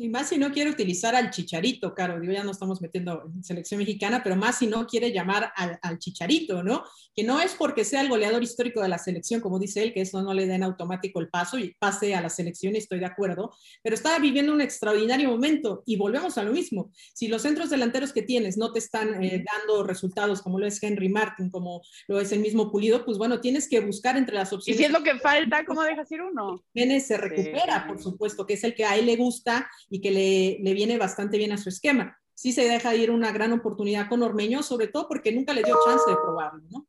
Y 0.00 0.08
más 0.08 0.30
si 0.30 0.38
no 0.38 0.50
quiere 0.50 0.70
utilizar 0.70 1.14
al 1.14 1.28
chicharito, 1.28 1.92
claro, 1.92 2.18
digo, 2.18 2.32
ya 2.32 2.42
no 2.42 2.52
estamos 2.52 2.80
metiendo 2.80 3.30
en 3.36 3.44
selección 3.44 3.76
mexicana, 3.76 4.22
pero 4.24 4.34
más 4.34 4.56
si 4.56 4.66
no 4.66 4.86
quiere 4.86 5.12
llamar 5.12 5.52
al, 5.54 5.98
chicharito, 5.98 6.62
¿no? 6.62 6.84
Que 7.14 7.22
no 7.22 7.38
es 7.38 7.54
porque 7.54 7.84
sea 7.84 8.00
el 8.00 8.08
goleador 8.08 8.42
histórico 8.42 8.80
de 8.80 8.88
la 8.88 8.96
selección, 8.96 9.42
como 9.42 9.58
dice 9.58 9.82
él, 9.82 9.92
que 9.92 10.00
eso 10.00 10.22
no 10.22 10.32
le 10.32 10.46
den 10.46 10.62
automático 10.62 11.20
el 11.20 11.28
paso 11.28 11.58
y 11.58 11.74
pase 11.78 12.14
a 12.14 12.22
la 12.22 12.30
selección, 12.30 12.76
estoy 12.76 12.98
de 12.98 13.04
acuerdo, 13.04 13.52
pero 13.82 13.94
estaba 13.94 14.18
viviendo 14.18 14.54
un 14.54 14.62
extraordinario 14.62 15.28
momento 15.28 15.82
y 15.84 15.96
volvemos 15.96 16.38
a 16.38 16.44
lo 16.44 16.52
mismo. 16.52 16.90
Si 17.12 17.28
los 17.28 17.42
centros 17.42 17.68
delanteros 17.68 18.14
que 18.14 18.22
tienes 18.22 18.56
no 18.56 18.72
te 18.72 18.78
están 18.78 19.22
eh, 19.22 19.44
dando 19.44 19.82
resultados, 19.82 20.40
como 20.40 20.58
lo 20.58 20.66
es 20.66 20.82
Henry 20.82 21.10
Martin, 21.10 21.50
como 21.50 21.82
lo 22.08 22.20
es 22.20 22.32
el 22.32 22.40
mismo 22.40 22.72
Pulido, 22.72 23.04
pues 23.04 23.18
bueno, 23.18 23.42
tienes 23.42 23.68
que 23.68 23.80
buscar 23.80 24.16
entre 24.16 24.34
las 24.34 24.50
opciones. 24.50 24.80
Y 24.80 24.82
si 24.82 24.86
es 24.86 24.98
lo 24.98 25.02
que 25.02 25.18
falta, 25.18 25.62
¿cómo 25.66 25.82
dejas 25.82 26.10
ir 26.10 26.22
uno? 26.22 26.64
Jiménez 26.72 27.06
se 27.06 27.18
recupera, 27.18 27.86
por 27.86 28.02
supuesto, 28.02 28.46
que 28.46 28.54
es 28.54 28.64
el 28.64 28.74
que 28.74 28.86
a 28.86 28.96
él 28.96 29.04
le 29.04 29.16
gusta 29.16 29.68
y 29.90 30.00
que 30.00 30.10
le, 30.10 30.58
le 30.60 30.74
viene 30.74 30.96
bastante 30.96 31.36
bien 31.36 31.52
a 31.52 31.58
su 31.58 31.68
esquema. 31.68 32.16
Sí 32.34 32.52
se 32.52 32.66
deja 32.66 32.94
ir 32.94 33.10
una 33.10 33.32
gran 33.32 33.52
oportunidad 33.52 34.08
con 34.08 34.22
Ormeño, 34.22 34.62
sobre 34.62 34.88
todo 34.88 35.08
porque 35.08 35.32
nunca 35.32 35.52
le 35.52 35.62
dio 35.62 35.76
chance 35.84 36.08
de 36.08 36.16
probarlo, 36.16 36.62
¿no? 36.70 36.86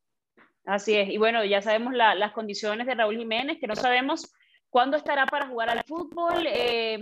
Así 0.64 0.94
es, 0.94 1.10
y 1.10 1.18
bueno, 1.18 1.44
ya 1.44 1.60
sabemos 1.60 1.92
la, 1.92 2.14
las 2.14 2.32
condiciones 2.32 2.86
de 2.86 2.94
Raúl 2.94 3.18
Jiménez, 3.18 3.58
que 3.60 3.66
no 3.66 3.74
sabemos 3.74 4.32
cuándo 4.70 4.96
estará 4.96 5.26
para 5.26 5.48
jugar 5.48 5.68
al 5.68 5.82
fútbol, 5.84 6.46
eh, 6.46 6.98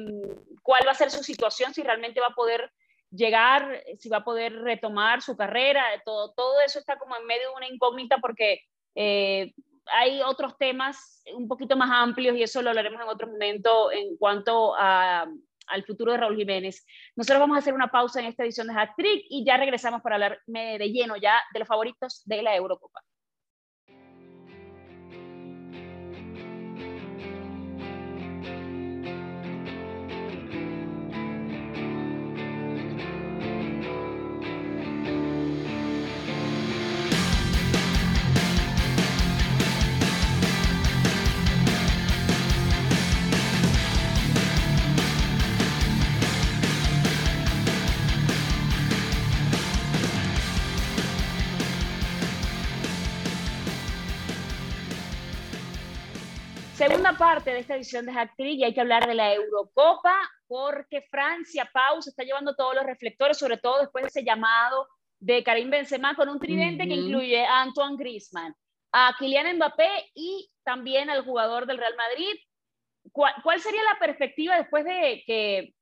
cuál 0.62 0.82
va 0.86 0.92
a 0.92 0.94
ser 0.94 1.10
su 1.10 1.22
situación, 1.22 1.74
si 1.74 1.82
realmente 1.82 2.20
va 2.20 2.28
a 2.28 2.34
poder 2.34 2.72
llegar, 3.10 3.82
si 3.98 4.08
va 4.08 4.18
a 4.18 4.24
poder 4.24 4.54
retomar 4.54 5.20
su 5.20 5.36
carrera, 5.36 5.84
todo, 6.04 6.32
todo 6.32 6.60
eso 6.62 6.78
está 6.78 6.98
como 6.98 7.16
en 7.16 7.26
medio 7.26 7.50
de 7.50 7.56
una 7.56 7.68
incógnita 7.68 8.18
porque 8.18 8.62
eh, 8.94 9.52
hay 9.92 10.22
otros 10.22 10.56
temas 10.56 11.22
un 11.34 11.46
poquito 11.48 11.76
más 11.76 11.90
amplios 11.92 12.36
y 12.36 12.42
eso 12.42 12.62
lo 12.62 12.70
hablaremos 12.70 13.02
en 13.02 13.08
otro 13.08 13.28
momento 13.28 13.92
en 13.92 14.16
cuanto 14.16 14.74
a, 14.76 15.26
al 15.70 15.84
futuro 15.84 16.12
de 16.12 16.18
Raúl 16.18 16.36
Jiménez. 16.36 16.84
Nosotros 17.16 17.40
vamos 17.40 17.56
a 17.56 17.60
hacer 17.60 17.74
una 17.74 17.90
pausa 17.90 18.20
en 18.20 18.26
esta 18.26 18.44
edición 18.44 18.66
de 18.66 18.74
Hat 18.74 18.90
Trick 18.96 19.24
y 19.28 19.44
ya 19.44 19.56
regresamos 19.56 20.02
para 20.02 20.16
hablar 20.16 20.40
de 20.46 20.90
lleno 20.92 21.16
ya 21.16 21.40
de 21.52 21.58
los 21.60 21.68
favoritos 21.68 22.22
de 22.24 22.42
la 22.42 22.54
Eurocopa. 22.54 23.00
Parte 57.30 57.52
de 57.52 57.60
esta 57.60 57.76
edición 57.76 58.06
de 58.06 58.12
Actriz 58.18 58.58
y 58.58 58.64
hay 58.64 58.74
que 58.74 58.80
hablar 58.80 59.06
de 59.06 59.14
la 59.14 59.32
Eurocopa 59.32 60.18
porque 60.48 61.02
Francia, 61.12 61.70
Pau, 61.72 62.02
se 62.02 62.10
está 62.10 62.24
llevando 62.24 62.56
todos 62.56 62.74
los 62.74 62.84
reflectores, 62.84 63.38
sobre 63.38 63.56
todo 63.56 63.78
después 63.78 64.02
de 64.02 64.08
ese 64.08 64.24
llamado 64.24 64.88
de 65.20 65.44
Karim 65.44 65.70
Benzema 65.70 66.16
con 66.16 66.28
un 66.28 66.40
tridente 66.40 66.88
que 66.88 66.94
incluye 66.94 67.46
a 67.46 67.60
Antoine 67.60 67.96
Griezmann, 67.96 68.52
a 68.90 69.14
Kylian 69.16 69.58
Mbappé 69.58 70.10
y 70.12 70.50
también 70.64 71.08
al 71.08 71.24
jugador 71.24 71.66
del 71.66 71.78
Real 71.78 71.94
Madrid. 71.94 72.34
¿Cuál, 73.12 73.32
¿Cuál, 73.44 73.60
sería 73.60 73.84
la 73.84 74.00
perspectiva 74.00 74.56
después 74.56 74.84
de 74.84 75.22
que 75.24 75.72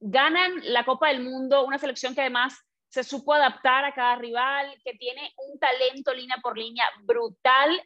ganan 0.00 0.52
la 0.72 0.86
Copa 0.86 1.08
del 1.08 1.22
Mundo, 1.22 1.66
una 1.66 1.76
selección 1.76 2.14
que 2.14 2.22
además 2.22 2.58
se 2.88 3.04
supo 3.04 3.34
adaptar 3.34 3.84
a 3.84 3.92
cada 3.92 4.16
rival, 4.16 4.74
que 4.82 4.94
tiene 4.94 5.34
un 5.36 5.58
talento 5.58 6.14
línea 6.14 6.38
por 6.42 6.56
línea 6.56 6.86
brutal 7.02 7.78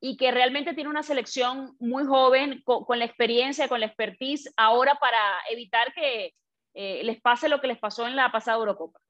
y 0.00 0.16
que 0.16 0.30
realmente 0.30 0.74
tiene 0.74 0.90
una 0.90 1.02
selección 1.02 1.76
muy 1.80 2.04
joven 2.04 2.62
con, 2.64 2.98
la 2.98 3.04
experiencia, 3.04 3.68
con 3.68 3.80
la 3.80 3.86
expertise, 3.86 4.52
ahora 4.56 4.94
para 4.96 5.18
evitar 5.50 5.92
que 5.92 6.34
eh, 6.74 7.02
les 7.04 7.20
pase 7.20 7.48
lo 7.48 7.60
que 7.60 7.66
les 7.66 7.78
pasó 7.78 8.06
en 8.06 8.14
la 8.14 8.30
pasada 8.30 8.58
Eurocopa. 8.58 9.00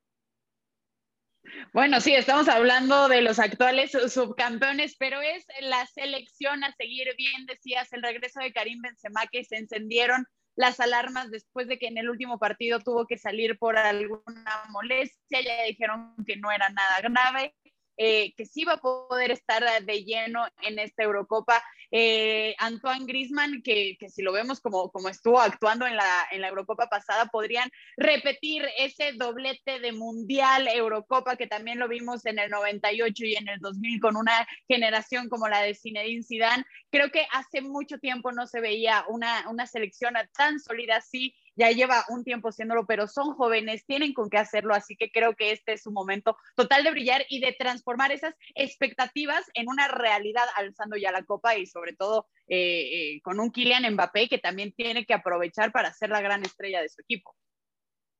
Bueno, 1.72 2.00
sí, 2.00 2.14
estamos 2.14 2.48
hablando 2.48 3.08
de 3.08 3.22
los 3.22 3.38
actuales 3.38 3.92
subcampeones, 3.92 4.96
pero 4.98 5.20
es 5.20 5.46
la 5.60 5.86
selección 5.86 6.64
a 6.64 6.72
seguir. 6.72 7.08
Bien 7.16 7.46
decías, 7.46 7.92
el 7.92 8.02
regreso 8.02 8.40
de 8.40 8.52
Karim 8.52 8.82
Benzema, 8.82 9.26
que 9.26 9.44
se 9.44 9.56
encendieron 9.56 10.26
las 10.56 10.80
alarmas 10.80 11.30
después 11.30 11.68
de 11.68 11.78
que 11.78 11.86
en 11.86 11.98
el 11.98 12.10
último 12.10 12.38
partido 12.38 12.80
tuvo 12.80 13.06
que 13.06 13.16
salir 13.16 13.58
por 13.58 13.78
alguna 13.78 14.64
molestia, 14.70 15.40
ya 15.40 15.62
dijeron 15.64 16.16
que 16.26 16.36
no 16.36 16.50
era 16.50 16.68
nada 16.70 17.00
grave, 17.00 17.54
eh, 18.00 18.32
que 18.36 18.46
sí 18.46 18.64
va 18.64 18.74
a 18.74 18.80
poder 18.80 19.32
estar 19.32 19.64
de 19.84 20.04
lleno 20.04 20.46
en 20.62 20.78
esta 20.78 21.02
Eurocopa. 21.02 21.60
Eh, 21.90 22.54
Antoine 22.58 23.06
Grisman, 23.06 23.60
que, 23.62 23.96
que, 23.98 24.08
si 24.08 24.22
lo 24.22 24.32
vemos 24.32 24.60
como, 24.60 24.90
como 24.90 25.08
estuvo 25.08 25.40
actuando 25.40 25.84
en 25.84 25.96
la, 25.96 26.28
en 26.30 26.42
la 26.42 26.48
Eurocopa 26.48 26.88
pasada, 26.88 27.26
podrían 27.26 27.68
repetir 27.96 28.64
ese 28.78 29.14
doblete 29.14 29.80
de 29.80 29.90
Mundial 29.92 30.68
Eurocopa 30.68 31.36
que 31.36 31.48
también 31.48 31.80
lo 31.80 31.88
vimos 31.88 32.24
en 32.24 32.38
el 32.38 32.50
98 32.50 33.24
y 33.24 33.34
en 33.34 33.48
el 33.48 33.58
2000 33.58 34.00
con 34.00 34.16
una 34.16 34.46
generación 34.68 35.28
como 35.28 35.48
la 35.48 35.62
de 35.62 35.74
Zinedine 35.74 36.22
Zidane. 36.22 36.64
Creo 36.90 37.10
que 37.10 37.26
hace 37.32 37.62
mucho 37.62 37.98
tiempo 37.98 38.30
no 38.30 38.46
se 38.46 38.60
veía 38.60 39.04
una, 39.08 39.48
una 39.48 39.66
selección 39.66 40.14
tan 40.36 40.60
sólida 40.60 40.96
así 40.96 41.34
ya 41.58 41.72
lleva 41.72 42.04
un 42.08 42.22
tiempo 42.22 42.48
haciéndolo, 42.48 42.86
pero 42.86 43.08
son 43.08 43.34
jóvenes, 43.34 43.84
tienen 43.84 44.14
con 44.14 44.30
qué 44.30 44.38
hacerlo, 44.38 44.74
así 44.74 44.96
que 44.96 45.10
creo 45.10 45.34
que 45.34 45.50
este 45.50 45.72
es 45.72 45.82
su 45.82 45.90
momento 45.90 46.36
total 46.54 46.84
de 46.84 46.92
brillar 46.92 47.26
y 47.28 47.40
de 47.40 47.52
transformar 47.52 48.12
esas 48.12 48.34
expectativas 48.54 49.44
en 49.54 49.68
una 49.68 49.88
realidad, 49.88 50.44
alzando 50.54 50.96
ya 50.96 51.10
la 51.10 51.24
copa 51.24 51.56
y 51.56 51.66
sobre 51.66 51.94
todo 51.94 52.28
eh, 52.46 53.16
eh, 53.16 53.20
con 53.22 53.40
un 53.40 53.50
Kylian 53.50 53.92
Mbappé 53.92 54.28
que 54.28 54.38
también 54.38 54.72
tiene 54.72 55.04
que 55.04 55.14
aprovechar 55.14 55.72
para 55.72 55.92
ser 55.92 56.10
la 56.10 56.20
gran 56.20 56.44
estrella 56.44 56.80
de 56.80 56.88
su 56.88 57.00
equipo. 57.02 57.34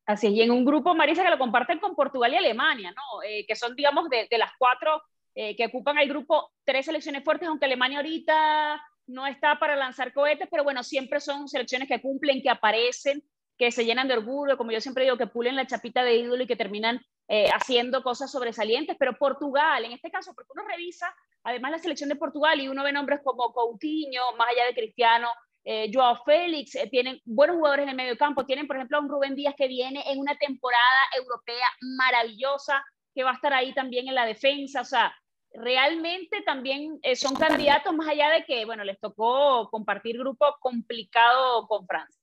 Así 0.05 0.27
es, 0.27 0.33
y 0.33 0.42
en 0.42 0.51
un 0.51 0.64
grupo, 0.64 0.94
Marisa, 0.94 1.22
que 1.22 1.31
lo 1.31 1.38
comparten 1.38 1.79
con 1.79 1.94
Portugal 1.94 2.33
y 2.33 2.37
Alemania, 2.37 2.92
¿no? 2.96 3.22
Eh, 3.22 3.44
que 3.46 3.55
son, 3.55 3.77
digamos, 3.77 4.09
de, 4.09 4.27
de 4.29 4.38
las 4.38 4.51
cuatro 4.59 5.03
que 5.35 5.66
ocupan 5.66 5.96
el 5.98 6.09
grupo, 6.09 6.51
tres 6.64 6.87
selecciones 6.87 7.22
fuertes, 7.22 7.46
aunque 7.46 7.66
Alemania 7.66 7.98
ahorita 7.98 8.83
no 9.08 9.26
está 9.26 9.58
para 9.58 9.74
lanzar 9.74 10.12
cohetes, 10.12 10.48
pero 10.50 10.64
bueno, 10.64 10.84
siempre 10.84 11.20
son 11.20 11.48
selecciones 11.48 11.88
que 11.88 12.00
cumplen, 12.00 12.42
que 12.42 12.50
aparecen, 12.50 13.22
que 13.56 13.72
se 13.72 13.84
llenan 13.84 14.06
de 14.06 14.14
orgullo, 14.14 14.56
como 14.56 14.70
yo 14.70 14.80
siempre 14.80 15.04
digo, 15.04 15.16
que 15.16 15.26
pulen 15.26 15.56
la 15.56 15.66
chapita 15.66 16.04
de 16.04 16.16
ídolo 16.16 16.44
y 16.44 16.46
que 16.46 16.56
terminan 16.56 17.00
eh, 17.26 17.48
haciendo 17.52 18.02
cosas 18.02 18.30
sobresalientes, 18.30 18.96
pero 18.98 19.18
Portugal, 19.18 19.84
en 19.84 19.92
este 19.92 20.10
caso, 20.10 20.32
porque 20.34 20.52
uno 20.54 20.64
revisa, 20.66 21.12
además 21.42 21.72
la 21.72 21.78
selección 21.78 22.08
de 22.08 22.16
Portugal 22.16 22.60
y 22.60 22.68
uno 22.68 22.84
ve 22.84 22.92
nombres 22.92 23.20
como 23.24 23.52
Coutinho, 23.52 24.22
más 24.38 24.48
allá 24.48 24.66
de 24.66 24.74
Cristiano, 24.74 25.28
eh, 25.64 25.90
Joao 25.92 26.22
Félix, 26.24 26.76
eh, 26.76 26.88
tienen 26.90 27.20
buenos 27.24 27.56
jugadores 27.56 27.82
en 27.82 27.90
el 27.90 27.96
medio 27.96 28.16
campo, 28.16 28.46
tienen 28.46 28.66
por 28.66 28.76
ejemplo 28.76 28.96
a 28.96 29.00
un 29.00 29.08
Rubén 29.08 29.34
Díaz 29.34 29.54
que 29.56 29.68
viene 29.68 30.02
en 30.06 30.18
una 30.18 30.36
temporada 30.38 30.82
europea 31.16 31.66
maravillosa, 31.80 32.84
que 33.14 33.24
va 33.24 33.32
a 33.32 33.34
estar 33.34 33.52
ahí 33.52 33.74
también 33.74 34.08
en 34.08 34.14
la 34.14 34.24
defensa, 34.24 34.82
o 34.82 34.84
sea, 34.84 35.14
realmente 35.52 36.42
también 36.42 36.98
eh, 37.02 37.16
son 37.16 37.34
candidatos 37.34 37.94
más 37.94 38.08
allá 38.08 38.30
de 38.30 38.44
que, 38.44 38.64
bueno, 38.64 38.84
les 38.84 38.98
tocó 39.00 39.68
compartir 39.70 40.18
grupo 40.18 40.46
complicado 40.61 41.66
con 41.66 41.87
Francia. 41.87 42.18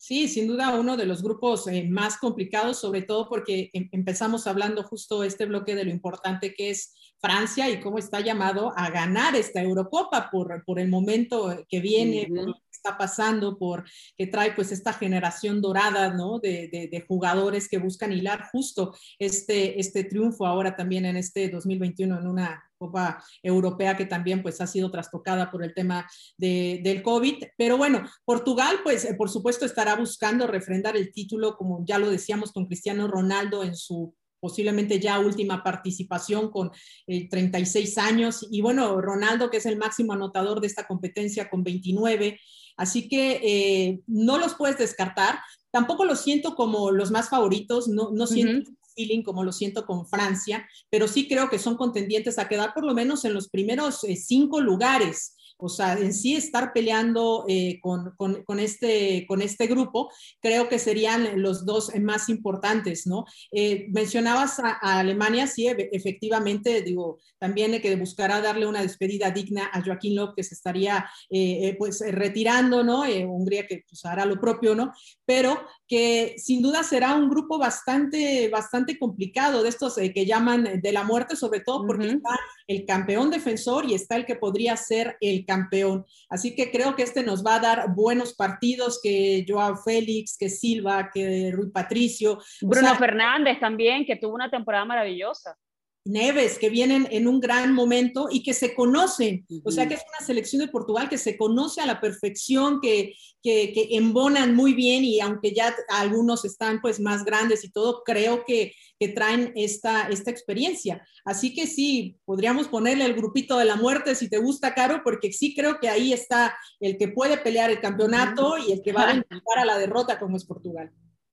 Sí, 0.00 0.28
sin 0.28 0.46
duda 0.46 0.78
uno 0.78 0.96
de 0.96 1.06
los 1.06 1.22
grupos 1.22 1.66
eh, 1.66 1.84
más 1.88 2.18
complicados, 2.18 2.78
sobre 2.78 3.02
todo 3.02 3.28
porque 3.28 3.70
em, 3.72 3.88
empezamos 3.90 4.46
hablando 4.46 4.84
justo 4.84 5.24
este 5.24 5.44
bloque 5.44 5.74
de 5.74 5.84
lo 5.84 5.90
importante 5.90 6.54
que 6.54 6.70
es 6.70 6.94
Francia 7.20 7.68
y 7.68 7.80
cómo 7.80 7.98
está 7.98 8.20
llamado 8.20 8.72
a 8.76 8.90
ganar 8.90 9.34
esta 9.34 9.60
Eurocopa 9.60 10.30
por, 10.30 10.64
por 10.64 10.78
el 10.78 10.88
momento 10.88 11.64
que 11.68 11.80
viene, 11.80 12.28
por 12.28 12.46
lo 12.46 12.54
que 12.54 12.60
está 12.78 12.96
pasando, 12.96 13.58
por 13.58 13.84
que 14.16 14.26
trae 14.26 14.52
pues 14.52 14.72
esta 14.72 14.92
generación 14.92 15.60
dorada, 15.60 16.14
¿no? 16.14 16.38
De, 16.38 17.04
jugadores 17.06 17.68
que 17.68 17.78
buscan 17.78 18.12
hilar 18.12 18.48
justo 18.50 18.94
este, 19.18 19.80
este 19.80 20.04
triunfo 20.04 20.46
ahora 20.46 20.74
también 20.76 21.04
en 21.06 21.16
este 21.16 21.48
2021 21.48 22.18
en 22.18 22.26
una 22.26 22.64
Copa 22.76 23.22
Europea 23.42 23.96
que 23.96 24.06
también 24.06 24.42
pues 24.42 24.60
ha 24.60 24.66
sido 24.66 24.90
trastocada 24.90 25.50
por 25.50 25.64
el 25.64 25.74
tema 25.74 26.08
de, 26.36 26.80
del 26.82 27.02
COVID. 27.02 27.44
Pero 27.56 27.76
bueno, 27.76 28.02
Portugal 28.24 28.76
pues 28.82 29.04
eh, 29.04 29.14
por 29.14 29.28
supuesto 29.28 29.66
estará 29.66 29.96
buscando 29.96 30.46
refrendar 30.46 30.96
el 30.96 31.12
título, 31.12 31.56
como 31.56 31.84
ya 31.84 31.98
lo 31.98 32.10
decíamos 32.10 32.52
con 32.52 32.66
Cristiano 32.66 33.08
Ronaldo 33.08 33.64
en 33.64 33.74
su 33.74 34.14
posiblemente 34.40 35.00
ya 35.00 35.18
última 35.18 35.62
participación 35.62 36.50
con 36.50 36.70
eh, 37.06 37.28
36 37.28 37.98
años. 37.98 38.46
Y 38.50 38.60
bueno, 38.60 39.00
Ronaldo, 39.00 39.50
que 39.50 39.58
es 39.58 39.66
el 39.66 39.76
máximo 39.76 40.12
anotador 40.12 40.60
de 40.60 40.66
esta 40.66 40.86
competencia 40.86 41.48
con 41.48 41.62
29. 41.62 42.40
Así 42.76 43.08
que 43.08 43.40
eh, 43.42 44.00
no 44.06 44.38
los 44.38 44.54
puedes 44.54 44.78
descartar. 44.78 45.38
Tampoco 45.70 46.04
los 46.04 46.20
siento 46.20 46.54
como 46.54 46.90
los 46.90 47.10
más 47.10 47.28
favoritos, 47.28 47.88
no, 47.88 48.10
no 48.12 48.26
siento 48.26 48.70
uh 48.70 48.72
-huh 48.72 48.78
feeling 48.98 49.22
como 49.22 49.44
lo 49.44 49.52
siento 49.52 49.86
con 49.86 50.08
Francia, 50.08 50.66
pero 50.90 51.06
sí 51.06 51.28
creo 51.28 51.48
que 51.48 51.60
son 51.60 51.76
contendientes 51.76 52.36
a 52.38 52.48
quedar 52.48 52.74
por 52.74 52.84
lo 52.84 52.94
menos 52.94 53.24
en 53.24 53.32
los 53.32 53.48
primeros 53.48 54.02
eh, 54.02 54.16
cinco 54.16 54.60
lugares 54.60 55.36
o 55.58 55.68
sea, 55.68 55.94
en 55.94 56.14
sí 56.14 56.36
estar 56.36 56.72
peleando 56.72 57.44
eh, 57.48 57.78
con, 57.82 58.14
con, 58.16 58.42
con, 58.44 58.60
este, 58.60 59.26
con 59.26 59.42
este 59.42 59.66
grupo, 59.66 60.10
creo 60.40 60.68
que 60.68 60.78
serían 60.78 61.42
los 61.42 61.66
dos 61.66 61.92
más 62.00 62.28
importantes, 62.28 63.06
¿no? 63.06 63.24
Eh, 63.52 63.86
mencionabas 63.90 64.58
a, 64.60 64.78
a, 64.80 65.00
Alemania, 65.00 65.46
sí, 65.46 65.66
efectivamente, 65.66 66.82
digo, 66.82 67.18
también 67.38 67.80
que 67.80 67.96
buscará 67.96 68.40
darle 68.40 68.66
una 68.66 68.82
despedida 68.82 69.30
digna 69.30 69.70
a 69.72 69.82
Joaquín 69.82 70.14
López, 70.14 70.38
que 70.38 70.44
se 70.44 70.54
estaría 70.54 71.08
eh, 71.30 71.74
pues 71.78 72.00
retirando, 72.12 72.84
¿no? 72.84 73.04
Eh, 73.04 73.24
Hungría 73.24 73.66
que 73.66 73.84
pues, 73.88 74.04
hará 74.04 74.24
lo 74.24 74.40
propio, 74.40 74.74
¿no? 74.74 74.92
Pero 75.24 75.60
que 75.86 76.36
sin 76.38 76.62
duda 76.62 76.82
será 76.82 77.14
un 77.14 77.28
grupo 77.28 77.58
bastante, 77.58 78.48
bastante 78.48 78.98
complicado 78.98 79.62
de 79.62 79.70
estos 79.70 79.98
eh, 79.98 80.12
que 80.12 80.26
llaman 80.26 80.80
de 80.80 80.92
la 80.92 81.02
muerte, 81.02 81.34
sobre 81.34 81.60
todo 81.60 81.86
porque 81.86 82.06
uh 82.06 82.10
-huh. 82.10 82.16
está 82.16 82.38
el 82.66 82.84
campeón 82.84 83.30
defensor 83.30 83.84
y 83.86 83.94
está 83.94 84.16
el 84.16 84.26
que 84.26 84.36
podría 84.36 84.76
ser 84.76 85.16
el 85.20 85.44
campeón. 85.48 86.04
Así 86.28 86.54
que 86.54 86.70
creo 86.70 86.94
que 86.94 87.02
este 87.02 87.22
nos 87.22 87.44
va 87.44 87.56
a 87.56 87.60
dar 87.60 87.94
buenos 87.94 88.34
partidos, 88.34 89.00
que 89.02 89.46
Joao 89.48 89.76
Félix, 89.76 90.36
que 90.36 90.50
Silva, 90.50 91.10
que 91.12 91.50
Rui 91.52 91.70
Patricio. 91.70 92.38
Bruno 92.60 92.94
Fernández 92.96 93.58
también, 93.58 94.04
que 94.04 94.16
tuvo 94.16 94.34
una 94.34 94.50
temporada 94.50 94.84
maravillosa. 94.84 95.56
Neves, 96.04 96.58
que 96.58 96.70
vienen 96.70 97.06
en 97.10 97.28
un 97.28 97.38
gran 97.38 97.74
momento 97.74 98.28
y 98.30 98.42
que 98.42 98.54
se 98.54 98.74
conocen. 98.74 99.46
O 99.64 99.70
sea 99.70 99.86
que 99.86 99.94
es 99.94 100.02
una 100.08 100.26
selección 100.26 100.60
de 100.60 100.68
Portugal 100.68 101.08
que 101.08 101.18
se 101.18 101.36
conoce 101.36 101.80
a 101.80 101.86
la 101.86 102.00
perfección, 102.00 102.80
que, 102.80 103.14
que, 103.42 103.72
que, 103.72 103.88
embonan 103.90 104.54
muy 104.54 104.72
bien 104.72 105.04
y 105.04 105.20
aunque 105.20 105.52
ya 105.52 105.74
algunos 105.90 106.44
están 106.44 106.80
pues 106.80 106.98
más 106.98 107.24
grandes 107.24 107.62
y 107.64 107.70
todo, 107.70 108.02
creo 108.04 108.44
que, 108.46 108.72
que 108.98 109.08
traen 109.08 109.52
esta, 109.54 110.08
esta 110.08 110.30
experiencia. 110.30 111.06
Así 111.24 111.52
que 111.52 111.66
sí, 111.66 112.16
podríamos 112.24 112.68
ponerle 112.68 113.04
el 113.04 113.14
grupito 113.14 113.58
de 113.58 113.66
la 113.66 113.76
muerte 113.76 114.14
si 114.14 114.30
te 114.30 114.38
gusta, 114.38 114.74
Caro, 114.74 115.02
porque 115.04 115.32
sí 115.32 115.54
creo 115.54 115.78
que 115.78 115.88
ahí 115.88 116.12
está 116.12 116.56
el 116.80 116.96
que 116.96 117.08
puede 117.08 117.38
pelear 117.38 117.70
el 117.70 117.80
campeonato 117.80 118.56
y 118.56 118.72
el 118.72 118.82
que 118.82 118.92
va 118.92 119.08
a 119.08 119.12
enfrentar 119.14 119.58
a 119.58 119.64
la 119.64 119.78
derrota 119.78 120.18
como 120.18 120.36
es 120.36 120.44
Portugal. 120.44 120.90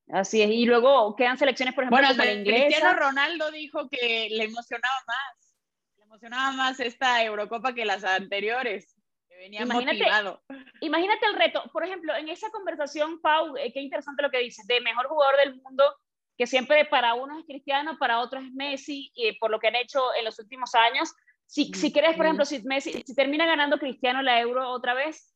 Así 0.09 0.41
es, 0.41 0.49
y 0.51 0.65
luego 0.65 1.15
quedan 1.15 1.37
selecciones, 1.37 1.73
por 1.73 1.83
ejemplo, 1.83 2.07
bueno, 2.07 2.23
la 2.23 2.31
inglesa. 2.31 2.65
Cristiano 2.67 2.99
Ronaldo 2.99 3.51
dijo 3.51 3.89
que 3.89 4.27
le 4.29 4.43
emocionaba 4.43 4.95
más, 5.07 5.57
le 5.97 6.03
emocionaba 6.03 6.51
más 6.51 6.79
esta 6.79 7.23
Eurocopa 7.23 7.73
que 7.73 7.85
las 7.85 8.03
anteriores, 8.03 8.95
que 9.27 9.35
venía 9.35 9.63
imagínate, 9.63 9.97
motivado. 9.97 10.43
Imagínate 10.81 11.25
el 11.25 11.33
reto, 11.33 11.63
por 11.73 11.83
ejemplo, 11.83 12.15
en 12.15 12.29
esa 12.29 12.51
conversación, 12.51 13.19
Pau, 13.19 13.57
eh, 13.57 13.73
qué 13.73 13.81
interesante 13.81 14.21
lo 14.21 14.29
que 14.29 14.39
dices, 14.39 14.67
de 14.67 14.79
mejor 14.81 15.07
jugador 15.07 15.37
del 15.37 15.55
mundo, 15.55 15.83
que 16.37 16.45
siempre 16.45 16.85
para 16.85 17.15
uno 17.15 17.39
es 17.39 17.45
Cristiano, 17.45 17.97
para 17.97 18.19
otros 18.19 18.43
es 18.43 18.51
Messi, 18.53 19.11
y 19.15 19.31
por 19.39 19.49
lo 19.49 19.59
que 19.59 19.69
han 19.69 19.75
hecho 19.75 20.13
en 20.15 20.25
los 20.25 20.37
últimos 20.37 20.75
años. 20.75 21.13
Si, 21.47 21.73
si 21.73 21.91
crees, 21.91 22.15
por 22.15 22.25
ejemplo, 22.25 22.45
si 22.45 22.61
Messi, 22.63 23.03
si 23.05 23.15
termina 23.15 23.45
ganando 23.45 23.79
Cristiano 23.79 24.21
la 24.21 24.39
Euro 24.39 24.69
otra 24.69 24.93
vez, 24.93 25.34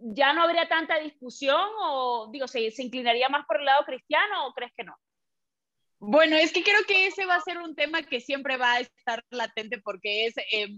ya 0.00 0.32
no 0.32 0.42
habría 0.42 0.68
tanta 0.68 0.98
discusión 0.98 1.68
o 1.78 2.28
digo, 2.32 2.48
¿se, 2.48 2.70
se 2.70 2.82
inclinaría 2.82 3.28
más 3.28 3.46
por 3.46 3.58
el 3.58 3.66
lado 3.66 3.84
cristiano 3.84 4.46
o 4.46 4.52
crees 4.52 4.72
que 4.76 4.84
no? 4.84 4.96
Bueno, 6.02 6.36
es 6.36 6.52
que 6.52 6.62
creo 6.62 6.82
que 6.88 7.08
ese 7.08 7.26
va 7.26 7.34
a 7.34 7.42
ser 7.42 7.58
un 7.58 7.76
tema 7.76 8.02
que 8.02 8.20
siempre 8.20 8.56
va 8.56 8.72
a 8.72 8.80
estar 8.80 9.22
latente 9.28 9.78
porque 9.82 10.24
es 10.24 10.38
eh, 10.38 10.68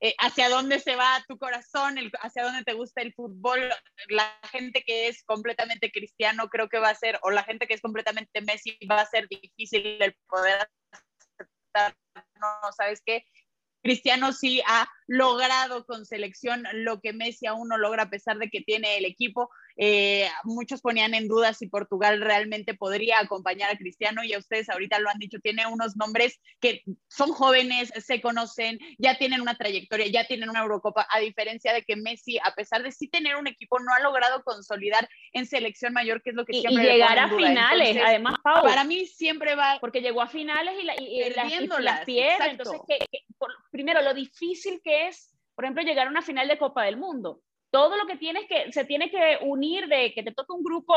eh, 0.00 0.14
hacia 0.18 0.48
dónde 0.48 0.78
se 0.78 0.94
va 0.94 1.24
tu 1.26 1.36
corazón, 1.36 1.96
hacia 2.20 2.44
dónde 2.44 2.62
te 2.62 2.74
gusta 2.74 3.02
el 3.02 3.12
fútbol. 3.12 3.58
La 4.08 4.38
gente 4.52 4.84
que 4.86 5.08
es 5.08 5.24
completamente 5.24 5.90
cristiano 5.90 6.48
creo 6.48 6.68
que 6.68 6.78
va 6.78 6.90
a 6.90 6.94
ser, 6.94 7.18
o 7.22 7.30
la 7.30 7.42
gente 7.42 7.66
que 7.66 7.74
es 7.74 7.80
completamente 7.80 8.40
Messi 8.42 8.78
va 8.88 9.00
a 9.00 9.06
ser 9.06 9.26
difícil 9.28 10.00
el 10.00 10.14
poder 10.28 10.70
aceptar, 10.92 11.96
no, 12.40 12.72
¿sabes 12.76 13.02
qué? 13.04 13.24
Cristiano 13.82 14.32
sí 14.32 14.60
ha 14.66 14.88
logrado 15.06 15.86
con 15.86 16.04
selección 16.04 16.64
lo 16.72 17.00
que 17.00 17.12
Messi 17.12 17.46
aún 17.46 17.68
no 17.68 17.78
logra 17.78 18.04
a 18.04 18.10
pesar 18.10 18.38
de 18.38 18.50
que 18.50 18.60
tiene 18.60 18.98
el 18.98 19.04
equipo. 19.04 19.50
Eh, 19.80 20.28
muchos 20.42 20.80
ponían 20.80 21.14
en 21.14 21.28
duda 21.28 21.54
si 21.54 21.68
Portugal 21.68 22.20
realmente 22.20 22.74
podría 22.74 23.20
acompañar 23.20 23.70
a 23.70 23.78
Cristiano 23.78 24.24
y 24.24 24.34
a 24.34 24.38
ustedes 24.38 24.68
ahorita 24.68 24.98
lo 24.98 25.08
han 25.08 25.20
dicho, 25.20 25.38
tiene 25.38 25.68
unos 25.68 25.96
nombres 25.96 26.40
que 26.60 26.82
son 27.06 27.30
jóvenes, 27.30 27.92
se 28.04 28.20
conocen, 28.20 28.80
ya 28.98 29.16
tienen 29.18 29.40
una 29.40 29.56
trayectoria, 29.56 30.08
ya 30.08 30.26
tienen 30.26 30.50
una 30.50 30.62
Eurocopa, 30.62 31.06
a 31.08 31.20
diferencia 31.20 31.72
de 31.72 31.84
que 31.84 31.94
Messi, 31.94 32.38
a 32.38 32.54
pesar 32.56 32.82
de 32.82 32.90
sí 32.90 33.06
tener 33.06 33.36
un 33.36 33.46
equipo, 33.46 33.78
no 33.78 33.92
ha 33.94 34.00
logrado 34.00 34.42
consolidar 34.42 35.08
en 35.32 35.46
selección 35.46 35.92
mayor, 35.92 36.22
que 36.22 36.30
es 36.30 36.36
lo 36.36 36.44
que 36.44 36.54
siempre... 36.54 36.84
Y, 36.84 36.92
llegar 36.94 37.16
a 37.16 37.28
finales, 37.28 37.98
además, 38.04 38.34
Para 38.42 38.82
mí 38.82 39.06
siempre 39.06 39.54
va... 39.54 39.78
Porque 39.80 40.00
llegó 40.00 40.22
a 40.22 40.26
finales 40.26 40.74
y, 40.82 40.84
la, 40.84 41.00
y, 41.00 41.30
las, 41.80 42.04
pierde, 42.04 42.50
entonces, 42.50 42.80
primero, 43.70 44.02
lo 44.02 44.12
difícil 44.12 44.80
que 44.82 45.06
es, 45.06 45.32
por 45.54 45.64
ejemplo, 45.64 45.84
llegar 45.84 46.08
a 46.08 46.10
una 46.10 46.22
final 46.22 46.48
de 46.48 46.58
Copa 46.58 46.82
del 46.82 46.96
Mundo 46.96 47.42
todo 47.70 47.96
lo 47.96 48.06
que 48.06 48.16
tienes 48.16 48.46
que, 48.46 48.72
se 48.72 48.84
tiene 48.84 49.10
que 49.10 49.38
unir 49.42 49.88
de 49.88 50.12
que 50.14 50.22
te 50.22 50.32
toque 50.32 50.52
un 50.52 50.62
grupo 50.62 50.94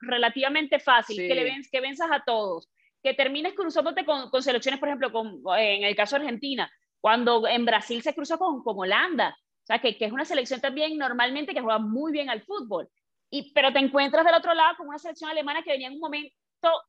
relativamente 0.00 0.78
fácil, 0.78 1.16
que, 1.16 1.34
le 1.34 1.62
que 1.70 1.80
venzas 1.80 2.10
a 2.10 2.22
todos, 2.24 2.70
que 3.02 3.14
termines 3.14 3.54
cruzándote 3.54 4.04
con, 4.04 4.30
con 4.30 4.42
selecciones, 4.42 4.80
por 4.80 4.88
ejemplo, 4.88 5.12
con, 5.12 5.42
en 5.58 5.84
el 5.84 5.94
caso 5.94 6.16
de 6.16 6.22
Argentina, 6.22 6.70
cuando 7.00 7.46
en 7.46 7.64
Brasil 7.64 8.02
se 8.02 8.14
cruza 8.14 8.38
con, 8.38 8.62
con 8.62 8.78
Holanda, 8.78 9.36
o 9.38 9.66
sea, 9.66 9.78
que, 9.78 9.96
que, 9.96 10.06
es 10.06 10.12
una 10.12 10.24
selección 10.24 10.60
también 10.60 10.96
normalmente 10.96 11.54
que 11.54 11.60
juega 11.60 11.78
muy 11.78 12.12
bien 12.12 12.30
al 12.30 12.42
fútbol, 12.42 12.88
y, 13.30 13.52
pero 13.52 13.72
te 13.72 13.78
encuentras 13.78 14.24
del 14.24 14.34
otro 14.34 14.54
lado 14.54 14.76
con 14.76 14.88
una 14.88 14.98
selección 14.98 15.30
alemana 15.30 15.62
que 15.62 15.72
venía 15.72 15.88
en 15.88 15.94
un 15.94 16.00
momento 16.00 16.32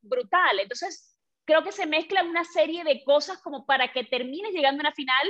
brutal, 0.02 0.60
entonces 0.60 1.18
creo 1.46 1.64
que 1.64 1.72
se 1.72 1.86
mezclan 1.86 2.28
una 2.28 2.44
serie 2.44 2.84
de 2.84 3.04
cosas 3.04 3.42
como 3.42 3.66
para 3.66 3.92
que 3.92 4.04
termines 4.04 4.54
llegando 4.54 4.82
a 4.82 4.86
una 4.88 4.94
final 4.94 5.28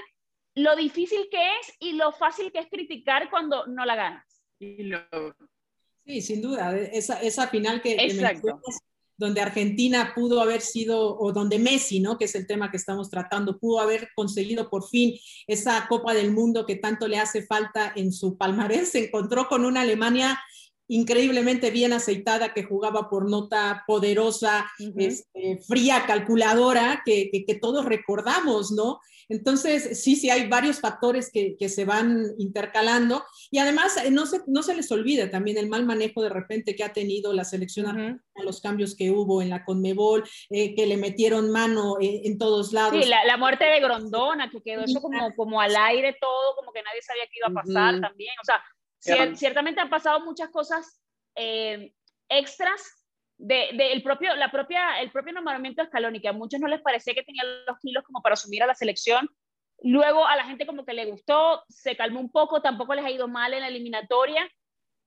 lo 0.56 0.76
difícil 0.76 1.28
que 1.30 1.44
es 1.60 1.74
y 1.80 1.94
lo 1.94 2.12
fácil 2.12 2.52
que 2.52 2.60
es 2.60 2.68
criticar 2.68 3.30
cuando 3.30 3.68
no 3.68 3.86
la 3.86 3.96
ganas. 3.96 4.44
Sí, 4.60 6.22
sin 6.22 6.42
duda, 6.42 6.78
esa, 6.78 7.22
esa 7.22 7.48
final 7.48 7.82
que, 7.82 7.96
que 7.98 8.40
donde 9.18 9.42
Argentina 9.42 10.14
pudo 10.14 10.42
haber 10.42 10.62
sido, 10.62 11.18
o 11.18 11.32
donde 11.32 11.58
Messi, 11.58 12.00
¿no? 12.00 12.18
Que 12.18 12.26
es 12.26 12.36
el 12.36 12.48
tema 12.48 12.70
que 12.70 12.78
estamos 12.78 13.10
tratando, 13.10 13.60
pudo 13.60 13.80
haber 13.80 14.10
conseguido 14.16 14.70
por 14.70 14.88
fin 14.88 15.18
esa 15.48 15.88
Copa 15.88 16.14
del 16.14 16.32
Mundo 16.32 16.66
que 16.66 16.76
tanto 16.76 17.08
le 17.08 17.18
hace 17.18 17.44
falta 17.46 17.94
en 17.96 18.12
su 18.12 18.38
palmarés, 18.38 18.92
se 18.92 19.06
encontró 19.06 19.48
con 19.48 19.66
una 19.66 19.82
Alemania 19.82 20.40
increíblemente 20.88 21.72
bien 21.72 21.94
aceitada, 21.94 22.54
que 22.54 22.64
jugaba 22.64 23.10
por 23.10 23.30
nota 23.30 23.84
poderosa, 23.88 24.70
este, 24.98 25.60
fría, 25.68 26.04
calculadora, 26.06 27.02
que, 27.06 27.30
que, 27.32 27.56
todos 27.56 27.86
recordamos, 27.86 28.72
¿no? 28.72 29.00
Entonces, 29.28 30.04
sí, 30.04 30.16
sí, 30.16 30.30
hay 30.30 30.48
varios 30.48 30.80
factores 30.80 31.32
que, 31.32 31.56
que 31.58 31.70
se 31.70 31.86
van 31.86 32.34
intercalando. 32.38 33.24
Y 33.50 33.58
además 33.58 33.98
eh, 33.98 34.12
no 34.12 34.26
se, 34.26 34.42
no 34.48 34.62
se 34.62 34.76
les 34.76 34.92
olvide 34.92 35.28
también 35.28 35.58
el 35.58 35.68
mal 35.68 35.86
manejo 35.86 36.22
de 36.22 36.30
repente 36.30 36.76
que 36.76 36.84
ha 36.84 36.94
tenido 36.94 37.34
la 37.34 37.44
selección 37.44 37.86
uh 37.86 38.20
los 38.44 38.60
cambios 38.60 38.96
que 38.96 39.12
hubo 39.12 39.42
en 39.42 39.50
la 39.50 39.64
Conmebol, 39.64 40.24
eh, 40.50 40.76
que 40.76 40.86
le 40.86 40.98
metieron 40.98 41.52
mano 41.52 41.98
eh, 42.02 42.22
en 42.26 42.38
todos 42.38 42.74
lados. 42.74 43.02
Sí, 43.02 43.10
la, 43.10 43.24
la, 43.24 43.38
muerte 43.38 43.64
de 43.64 43.80
Grondona, 43.80 44.50
que 44.50 44.62
quedó 44.62 44.84
eso 44.84 45.02
como, 45.02 45.34
como 45.36 45.62
al 45.62 45.74
aire 45.74 46.18
todo, 46.20 46.56
como 46.58 46.74
que 46.74 46.82
nadie 46.84 47.02
sabía 47.02 47.24
qué 47.32 47.40
iba 47.40 47.48
a 47.48 47.64
pasar 47.64 48.02
también, 48.02 48.34
o 48.42 48.46
sea, 48.46 48.62
ciertamente 49.36 49.82
han 49.82 49.90
pasado 49.90 50.20
muchas 50.22 50.50
cosas 50.50 51.02
eh, 51.36 51.94
extras 52.30 52.82
de, 53.38 53.70
de, 53.74 53.92
el, 53.92 54.02
propio, 54.02 54.36
la 54.36 54.52
propia, 54.52 55.00
el 55.02 55.12
propio 55.12 55.34
nombramiento 55.34 55.82
de 55.82 55.88
Scaloni, 55.88 56.22
que 56.22 56.30
a 56.30 56.34
muchos 56.34 56.60
no 56.60 56.68
les 56.68 56.82
parecía 56.82 57.14
que 57.14 57.24
tenía 57.24 57.44
los 57.68 57.78
kilos 57.80 58.04
como 58.04 58.22
para 58.22 58.34
asumir 58.34 58.64
a 58.64 58.68
la 58.68 58.76
selección. 58.76 59.30
Luego 59.82 60.26
a 60.26 60.36
la 60.36 60.46
gente 60.46 60.66
como 60.66 60.86
que 60.86 60.94
le 60.94 61.06
gustó, 61.06 61.64
se 61.68 61.96
calmó 61.96 62.20
un 62.20 62.32
poco, 62.32 62.62
tampoco 62.62 62.96
les 62.96 63.06
ha 63.06 63.12
ido 63.12 63.28
mal 63.28 63.54
en 63.54 63.62
la 63.62 63.68
eliminatoria, 63.68 64.50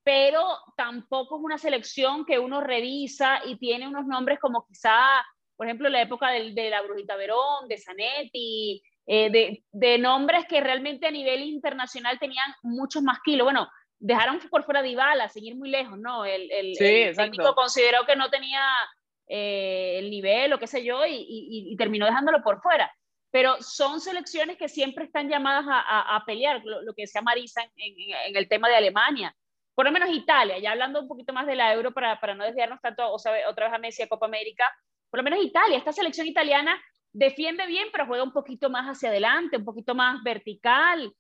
pero 0.05 0.45
tampoco 0.77 1.39
es 1.39 1.45
una 1.45 1.59
selección 1.59 2.25
que 2.25 2.39
uno 2.39 2.61
revisa 2.61 3.41
y 3.47 3.59
tiene 3.59 3.89
unos 3.89 4.07
nombres 4.07 4.39
como 4.39 4.67
quizá, 4.67 5.25
por 5.57 5.67
ejemplo, 5.67 5.89
la 5.89 6.03
época 6.03 6.31
de, 6.31 6.53
de 6.53 6.71
la 6.71 6.83
Brujita 6.83 7.17
Verón, 7.17 7.67
de 7.67 7.79
Zanetti, 7.79 8.83
eh, 9.07 9.31
de, 9.31 9.65
de, 9.73 9.99
nombres 9.99 10.45
que 10.47 10.61
realmente 10.61 11.07
a 11.07 11.11
nivel 11.11 11.41
internacional 11.43 12.19
tenían 12.19 12.53
muchos 12.63 13.03
más 13.03 13.21
kilos. 13.25 13.47
Bueno, 13.47 13.69
dejaron 13.99 14.39
por 14.51 14.65
fuera 14.65 14.83
de 14.83 14.91
Ibala, 14.91 15.29
seguir 15.29 15.57
muy 15.57 15.71
lejos, 15.71 15.99
¿no? 15.99 16.25
El, 16.25 16.51
el, 16.51 16.77
técnico 17.17 17.55
consideró 17.55 18.05
que 18.07 18.17
no 18.17 18.31
tenía 18.31 18.63
eh, 19.27 19.99
el 19.99 20.11
nivel 20.11 20.53
o 20.53 20.59
qué 20.59 20.67
sé 20.67 20.85
yo 20.85 21.05
y, 21.07 21.27
y, 21.29 21.77
terminó 21.77 22.07
dejándolo 22.07 22.43
por 22.43 22.61
fuera. 22.61 22.91
Pero 23.31 23.57
son 23.61 24.01
selecciones 24.01 24.57
que 24.57 24.69
siempre 24.69 25.05
están 25.05 25.29
llamadas 25.29 25.67
a, 25.69 26.17
a, 26.17 26.25
pelear, 26.25 26.63
lo, 26.65 26.95
que 26.95 27.03
decía 27.03 27.21
Marisa 27.21 27.63
en, 27.63 27.71
en, 27.77 28.37
el 28.37 28.49
tema 28.49 28.69
de 28.69 28.77
Alemania. 28.77 29.35
Por 29.75 29.85
lo 29.85 29.93
menos 29.93 30.09
Italia, 30.11 30.59
ya 30.59 30.73
hablando 30.73 31.01
un 31.01 31.09
poquito 31.09 31.33
más 31.33 31.47
de 31.47 31.55
la 31.55 31.73
Euro 31.75 31.93
para, 31.93 32.19
para 32.21 32.35
no 32.35 32.45
desviarnos 32.45 32.81
tanto 32.81 33.13
o 33.13 33.19
sea, 33.19 33.33
otra 33.49 33.67
vez 33.67 33.75
a 33.75 33.79
Messi 33.79 34.03
a 34.03 34.09
Copa 34.09 34.27
América, 34.27 34.65
por 35.11 35.19
lo 35.19 35.25
menos 35.25 35.45
Italia, 35.45 35.79
esta 35.79 35.93
selección 35.93 36.27
italiana 36.27 36.81
defiende 37.13 37.67
bien, 37.67 37.89
pero 37.93 38.07
juega 38.07 38.25
un 38.25 38.33
poquito 38.33 38.71
más 38.71 38.87
hacia 38.87 39.11
adelante, 39.11 39.57
un 39.57 39.65
poquito 39.65 39.95
más 39.95 40.23
vertical, 40.23 41.13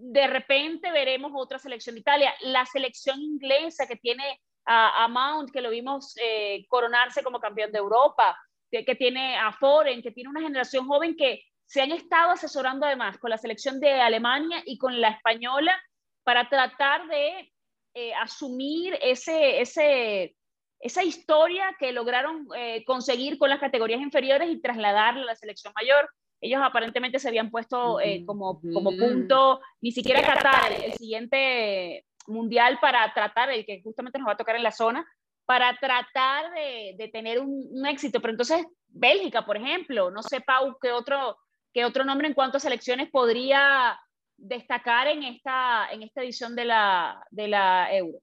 de 0.00 0.26
repente 0.26 0.90
veremos 0.90 1.32
otra 1.34 1.58
selección 1.58 1.94
de 1.94 2.00
Italia. 2.00 2.34
La 2.40 2.64
selección 2.66 3.20
inglesa 3.20 3.86
que 3.86 3.96
tiene 3.96 4.40
a, 4.66 5.08
Mount, 5.08 5.50
que 5.50 5.60
lo 5.60 5.70
vimos 5.70 6.14
eh, 6.22 6.64
coronarse 6.68 7.22
como 7.22 7.40
campeón 7.40 7.72
de 7.72 7.78
Europa, 7.78 8.36
que, 8.70 8.94
tiene 8.94 9.36
a 9.36 9.52
Foren, 9.52 10.00
que 10.00 10.12
tiene 10.12 10.30
una 10.30 10.42
generación 10.42 10.86
joven 10.86 11.16
que 11.16 11.42
se 11.66 11.82
han 11.82 11.90
estado 11.90 12.30
asesorando 12.32 12.86
además 12.86 13.18
con 13.18 13.30
la 13.30 13.38
selección 13.38 13.80
de 13.80 14.00
Alemania 14.00 14.62
y 14.64 14.78
con 14.78 15.00
la 15.00 15.08
española 15.08 15.76
para 16.22 16.48
tratar 16.48 17.06
de 17.08 17.52
eh, 17.94 18.14
asumir 18.14 18.96
ese, 19.02 19.60
ese, 19.60 20.36
esa 20.78 21.02
historia 21.02 21.74
que 21.78 21.92
lograron 21.92 22.46
eh, 22.56 22.84
conseguir 22.84 23.38
con 23.38 23.50
las 23.50 23.60
categorías 23.60 24.00
inferiores 24.00 24.50
y 24.50 24.60
trasladarla 24.60 25.22
a 25.22 25.26
la 25.26 25.36
selección 25.36 25.72
mayor 25.74 26.08
ellos 26.40 26.60
aparentemente 26.62 27.18
se 27.18 27.28
habían 27.28 27.50
puesto 27.50 28.00
eh, 28.00 28.24
como, 28.24 28.60
como 28.72 28.96
punto, 28.96 29.60
ni 29.80 29.92
siquiera 29.92 30.22
Qatar, 30.22 30.72
el 30.72 30.92
siguiente 30.94 32.06
mundial 32.26 32.78
para 32.80 33.12
tratar, 33.12 33.50
el 33.50 33.66
que 33.66 33.82
justamente 33.82 34.18
nos 34.18 34.28
va 34.28 34.32
a 34.32 34.36
tocar 34.36 34.56
en 34.56 34.62
la 34.62 34.72
zona, 34.72 35.06
para 35.44 35.76
tratar 35.78 36.52
de, 36.54 36.94
de 36.96 37.08
tener 37.08 37.40
un, 37.40 37.66
un, 37.70 37.86
éxito. 37.86 38.20
Pero 38.20 38.32
entonces, 38.32 38.64
Bélgica, 38.88 39.44
por 39.44 39.56
ejemplo, 39.56 40.10
no 40.10 40.22
sé, 40.22 40.40
Pau, 40.40 40.76
qué 40.80 40.92
otro, 40.92 41.36
qué 41.72 41.84
otro 41.84 42.04
nombre 42.04 42.28
en 42.28 42.34
cuanto 42.34 42.56
a 42.56 42.60
selecciones 42.60 43.10
podría 43.10 43.98
destacar 44.36 45.08
en 45.08 45.22
esta, 45.24 45.88
en 45.92 46.02
esta 46.02 46.22
edición 46.22 46.56
de 46.56 46.64
la, 46.64 47.26
de 47.30 47.48
la 47.48 47.94
Euro? 47.94 48.18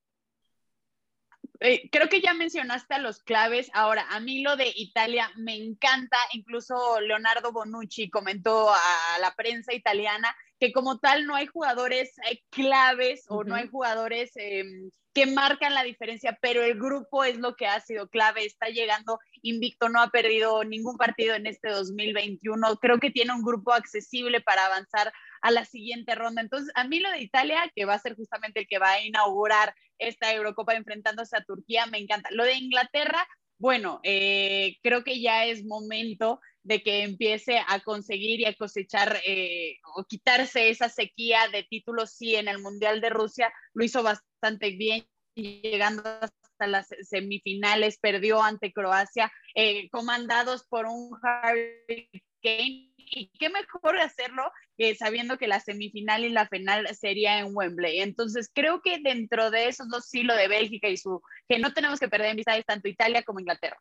Eh, 1.60 1.90
creo 1.92 2.10
que 2.10 2.22
ya 2.22 2.34
mencionaste 2.34 2.94
a 2.94 3.00
los 3.00 3.20
claves. 3.20 3.70
Ahora, 3.74 4.06
a 4.10 4.20
mí 4.20 4.42
lo 4.42 4.56
de 4.56 4.72
Italia 4.76 5.32
me 5.36 5.56
encanta. 5.56 6.18
Incluso 6.34 7.00
Leonardo 7.02 7.52
Bonucci 7.52 8.10
comentó 8.10 8.70
a 8.70 9.20
la 9.20 9.36
prensa 9.36 9.74
italiana 9.74 10.36
que 10.60 10.72
como 10.72 11.00
tal 11.00 11.26
no 11.26 11.36
hay 11.36 11.48
jugadores 11.48 12.18
eh, 12.30 12.42
claves 12.50 13.26
o 13.30 13.44
no 13.44 13.56
hay 13.56 13.68
jugadores 13.68 14.32
em, 14.36 14.90
que 15.14 15.26
marcan 15.26 15.74
la 15.74 15.84
diferencia, 15.84 16.38
pero 16.42 16.62
el 16.62 16.76
grupo 16.76 17.24
es 17.24 17.38
lo 17.38 17.56
que 17.56 17.66
ha 17.66 17.80
sido 17.80 18.08
clave. 18.08 18.46
Está 18.46 18.68
llegando 18.68 19.20
invicto, 19.42 19.90
no 19.90 20.00
ha 20.00 20.10
perdido 20.10 20.64
ningún 20.64 20.96
partido 20.96 21.34
en 21.34 21.48
este 21.48 21.70
2021. 21.70 22.76
Creo 22.78 23.00
que 23.00 23.10
tiene 23.10 23.34
un 23.34 23.42
grupo 23.42 23.74
accesible 23.74 24.42
para 24.42 24.68
avanzar 24.68 25.12
a 25.42 25.50
la 25.50 25.66
siguiente 25.66 26.14
ronda. 26.14 26.42
Entonces, 26.42 26.72
a 26.76 26.84
mí 26.84 27.00
lo 27.00 27.10
de 27.10 27.22
Italia, 27.22 27.72
que 27.76 27.86
va 27.86 27.96
a 27.96 28.00
ser 28.00 28.16
justamente 28.16 28.60
el 28.60 28.68
que 28.68 28.78
va 28.78 28.92
a 28.92 29.02
inaugurar 29.02 29.74
esta 29.98 30.32
Eurocopa 30.32 30.76
enfrentándose 30.76 31.36
a 31.36 31.44
Turquía, 31.44 31.88
me 31.88 31.98
encanta. 31.98 32.30
Lo 32.32 32.44
de 32.44 32.54
Inglaterra, 32.54 33.28
bueno, 33.58 34.00
eh, 34.04 34.78
creo 34.84 35.04
que 35.04 35.20
ya 35.20 35.46
es 35.46 35.66
momento 35.66 36.40
de 36.68 36.84
que 36.84 37.04
empiece 37.04 37.60
a 37.66 37.80
conseguir 37.80 38.42
y 38.42 38.46
a 38.46 38.54
cosechar 38.54 39.22
eh, 39.26 39.78
o 39.96 40.04
quitarse 40.04 40.70
esa 40.70 40.90
sequía 40.90 41.48
de 41.52 41.64
títulos. 41.64 42.12
Sí, 42.12 42.36
en 42.36 42.50
el 42.50 42.60
Mundial 42.60 43.00
de 43.00 43.10
Rusia 43.10 43.52
lo 43.74 43.86
hizo 43.86 44.04
bastante 44.04 44.72
bien, 44.72 45.08
llegando 45.34 46.04
hasta 46.06 46.68
las 46.68 46.88
semifinales, 47.04 48.00
perdió 48.00 48.44
ante 48.44 48.74
Croacia, 48.74 49.32
eh, 49.56 49.90
comandados 49.92 50.66
por 50.68 50.88
un 50.88 51.18
Harry 51.24 52.10
Kane 52.44 52.92
y 52.98 53.32
qué 53.40 53.50
mejor 53.50 53.98
hacerlo 54.00 54.52
sabiendo 55.00 55.38
que 55.38 55.48
la 55.48 55.60
semifinal 55.60 56.26
y 56.26 56.30
la 56.30 56.48
final 56.48 56.88
sería 56.96 57.40
en 57.40 57.56
Wembley. 57.56 58.02
Entonces, 58.02 58.52
creo 58.54 58.82
que 58.82 59.00
dentro 59.02 59.50
de 59.52 59.70
esos 59.70 59.88
dos, 59.90 60.06
sí, 60.08 60.24
lo 60.24 60.36
de 60.36 60.48
Bélgica 60.48 60.90
y 60.90 60.98
su, 60.98 61.22
que 61.48 61.60
no 61.60 61.74
tenemos 61.74 62.00
que 62.00 62.10
perder 62.10 62.32
en 62.32 62.36
vista 62.36 62.58
es 62.58 62.66
tanto 62.66 62.88
Italia 62.88 63.24
como 63.24 63.40
Inglaterra. 63.40 63.78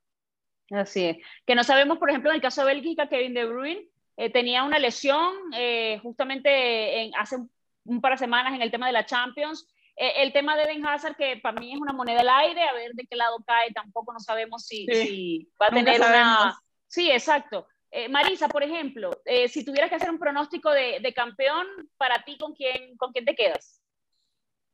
Así 0.70 1.05
es. 1.05 1.16
Que 1.46 1.55
no 1.55 1.64
sabemos, 1.64 1.98
por 1.98 2.11
ejemplo, 2.11 2.31
en 2.31 2.37
el 2.37 2.42
caso 2.42 2.62
de 2.62 2.74
Bélgica, 2.74 3.09
Kevin 3.09 3.35
De 3.35 3.44
Bruyne 3.44 3.88
eh, 4.16 4.31
tenía 4.31 4.64
una 4.64 4.79
lesión 4.79 5.35
eh, 5.55 5.98
justamente 6.02 7.02
en, 7.02 7.14
hace 7.16 7.37
un, 7.85 8.00
par 8.00 8.12
de 8.12 8.18
semanas 8.18 8.55
en 8.55 8.62
el 8.62 8.70
tema 8.70 8.87
de 8.87 8.92
la 8.92 9.07
Champions. 9.07 9.68
Eh, 9.96 10.22
el 10.22 10.33
tema 10.33 10.57
de 10.57 10.66
Ben 10.66 10.87
Hazard, 10.87 11.16
que 11.16 11.37
para 11.37 11.59
mí 11.59 11.72
es 11.72 11.81
una 11.81 11.92
moneda 11.92 12.20
al 12.20 12.29
aire, 12.29 12.62
a 12.62 12.72
ver 12.72 12.92
de 12.92 13.07
qué 13.07 13.16
lado 13.16 13.38
cae, 13.46 13.72
tampoco 13.72 14.12
no 14.12 14.20
sabemos 14.20 14.66
si, 14.66 14.87
si 14.87 15.48
va 15.61 15.68
a 15.68 15.70
tener 15.70 16.00
una... 16.00 16.59
Sí, 16.87 17.11
exacto. 17.11 17.66
Eh, 17.90 18.09
Marisa, 18.09 18.48
por 18.48 18.62
ejemplo, 18.62 19.11
eh, 19.24 19.48
si 19.48 19.64
tuvieras 19.64 19.88
que 19.88 19.96
hacer 19.96 20.11
un 20.11 20.18
pronóstico 20.18 20.70
de, 20.70 21.12
campeón, 21.14 21.66
para 21.96 22.24
ti, 22.24 22.37
¿con 22.37 22.55
quién, 22.55 22.96
con 22.96 23.12
quién 23.12 23.24
te 23.24 23.35
quedas? 23.35 23.81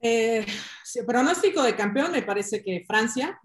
Eh, 0.05 0.45
pronóstico 1.07 1.63
de 1.63 1.77
campeón, 1.77 2.11
me 2.11 2.23
parece 2.23 2.63
que 2.63 2.85
Francia, 2.87 3.41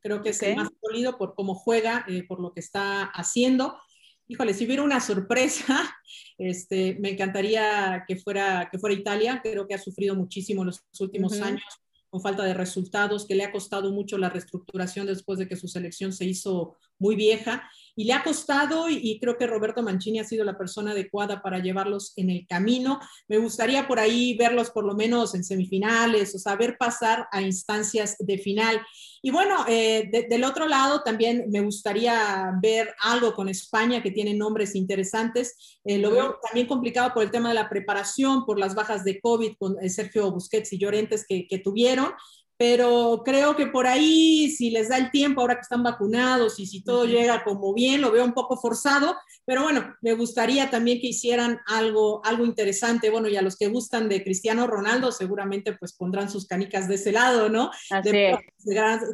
creo 0.00 0.22
que 0.22 0.30
es 0.30 0.42
el 0.42 0.56
más 0.56 0.70
sólido 0.80 1.18
por 1.18 1.34
cómo 1.34 1.54
juega, 1.54 2.06
por 2.26 2.40
lo 2.40 2.52
que 2.52 2.60
está 2.60 3.04
haciendo. 3.04 3.78
Híjole, 4.26 4.54
si 4.54 4.64
hubiera 4.64 4.82
una 4.82 5.00
sorpresa, 5.00 5.94
este, 6.38 6.96
me 6.98 7.10
encantaría 7.10 8.04
que 8.08 8.16
fuera, 8.16 8.68
que 8.72 8.78
fuera 8.78 8.96
Italia, 8.96 9.40
creo 9.42 9.68
que 9.68 9.74
ha 9.74 9.78
sufrido 9.78 10.14
muchísimo 10.14 10.64
los 10.64 10.82
últimos 10.98 11.40
años 11.40 11.62
con 12.10 12.22
falta 12.22 12.42
de 12.44 12.54
resultados, 12.54 13.26
que 13.26 13.34
le 13.34 13.44
ha 13.44 13.52
costado 13.52 13.92
mucho 13.92 14.16
la 14.16 14.30
reestructuración 14.30 15.06
después 15.06 15.38
de 15.38 15.46
que 15.46 15.56
su 15.56 15.68
selección 15.68 16.12
se 16.12 16.24
hizo 16.24 16.76
muy 16.98 17.16
vieja 17.16 17.70
y 17.98 18.04
le 18.04 18.12
ha 18.12 18.22
costado 18.22 18.88
y, 18.88 19.18
creo 19.18 19.36
que 19.36 19.48
Roberto 19.48 19.82
Mancini 19.82 20.20
ha 20.20 20.24
sido 20.24 20.44
la 20.44 20.56
persona 20.56 20.92
adecuada 20.92 21.42
para 21.42 21.58
llevarlos 21.58 22.12
en 22.14 22.30
el 22.30 22.46
camino. 22.46 23.00
Me 23.26 23.38
gustaría 23.38 23.88
por 23.88 23.98
ahí 23.98 24.36
verlos 24.36 24.70
por 24.70 24.84
lo 24.84 24.94
menos 24.94 25.34
en 25.34 25.42
semifinales, 25.42 26.32
o 26.32 26.38
saber 26.38 26.76
pasar 26.78 27.26
a 27.32 27.42
instancias 27.42 28.14
de 28.20 28.38
final. 28.38 28.80
Y 29.20 29.32
bueno, 29.32 29.64
eh, 29.66 30.08
del 30.30 30.44
otro 30.44 30.68
lado 30.68 31.02
también 31.02 31.46
me 31.50 31.60
gustaría 31.60 32.52
ver 32.62 32.94
algo 33.00 33.34
con 33.34 33.48
España 33.48 34.00
que 34.00 34.12
tiene 34.12 34.32
nombres 34.32 34.76
interesantes. 34.76 35.78
Eh, 35.84 35.98
lo 35.98 36.12
veo 36.12 36.38
también 36.40 36.68
complicado 36.68 37.12
por 37.12 37.24
el 37.24 37.32
tema 37.32 37.48
de 37.48 37.56
la 37.56 37.68
preparación, 37.68 38.46
por 38.46 38.60
las 38.60 38.76
bajas 38.76 39.02
de 39.02 39.20
COVID 39.20 39.54
con 39.58 39.74
eh, 39.82 39.90
Sergio 39.90 40.30
Busquets 40.30 40.72
y 40.72 40.78
Llorentes 40.78 41.26
que, 41.26 41.48
que 41.48 41.58
tuvieron 41.58 42.12
pero 42.58 43.22
creo 43.24 43.54
que 43.54 43.68
por 43.68 43.86
ahí, 43.86 44.50
si 44.50 44.70
les 44.70 44.88
da 44.88 44.96
el 44.98 45.12
tiempo, 45.12 45.40
ahora 45.40 45.54
que 45.54 45.60
están 45.60 45.84
vacunados 45.84 46.58
y 46.58 46.66
si 46.66 46.82
todo 46.82 47.04
llega 47.04 47.44
como 47.44 47.72
bien, 47.72 48.00
lo 48.00 48.10
veo 48.10 48.24
un 48.24 48.34
poco 48.34 48.56
forzado, 48.56 49.16
pero 49.46 49.62
bueno, 49.62 49.94
me 50.00 50.12
gustaría 50.14 50.68
también 50.68 51.00
que 51.00 51.06
hicieran 51.06 51.60
algo, 51.66 52.20
algo 52.24 52.44
interesante. 52.44 53.10
Bueno, 53.10 53.28
y 53.28 53.36
a 53.36 53.42
los 53.42 53.56
que 53.56 53.68
gustan 53.68 54.08
de 54.08 54.24
Cristiano 54.24 54.66
Ronaldo, 54.66 55.12
seguramente 55.12 55.72
pues 55.74 55.92
pondrán 55.96 56.28
sus 56.28 56.48
canicas 56.48 56.88
de 56.88 56.96
ese 56.96 57.12
lado, 57.12 57.48
¿no? 57.48 57.70
Así 57.90 58.10
de 58.10 58.36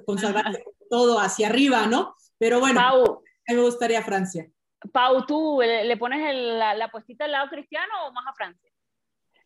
consagrarse 0.06 0.64
todo 0.88 1.20
hacia 1.20 1.48
arriba, 1.48 1.86
¿no? 1.86 2.16
Pero 2.38 2.60
bueno, 2.60 2.80
a 2.80 2.94
mí 2.94 3.56
me 3.56 3.62
gustaría 3.62 4.02
Francia. 4.02 4.48
Pau, 4.90 5.26
¿tú 5.26 5.60
le, 5.62 5.96
pones 5.98 6.34
la, 6.34 6.74
la 6.74 6.90
puestita 6.90 7.26
al 7.26 7.32
lado 7.32 7.50
cristiano 7.50 7.92
o 8.06 8.12
más 8.12 8.24
a 8.26 8.34
Francia? 8.34 8.70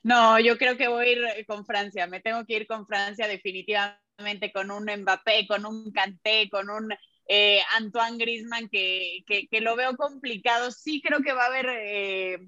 No, 0.03 0.39
yo 0.39 0.57
creo 0.59 0.77
que 0.77 0.89
voy 0.89 1.07
a 1.07 1.13
ir 1.13 1.25
eh, 1.25 1.45
con 1.47 1.65
Francia. 1.67 2.07
Me 2.07 2.21
tengo 2.21 2.45
que 2.45 2.57
ir 2.57 2.67
con 2.67 2.87
Francia 2.87 3.27
definitivamente, 3.27 4.53
con 4.53 4.71
un 4.71 4.85
Mbappé, 4.85 5.47
con 5.47 5.67
un 5.67 5.93
Kanté, 5.93 6.49
con 6.51 6.71
un 6.71 6.93
eh, 7.27 7.61
Antoine 7.77 8.17
Griezmann, 8.17 8.69
que, 8.69 9.25
que, 9.27 9.61
lo 9.61 9.77
veo 9.77 9.97
complicado. 9.97 10.71
Sí 10.71 11.03
creo 11.03 11.21
que 11.21 11.33
va 11.33 11.45
a 11.45 11.47
haber, 11.49 11.67
eh, 11.69 12.39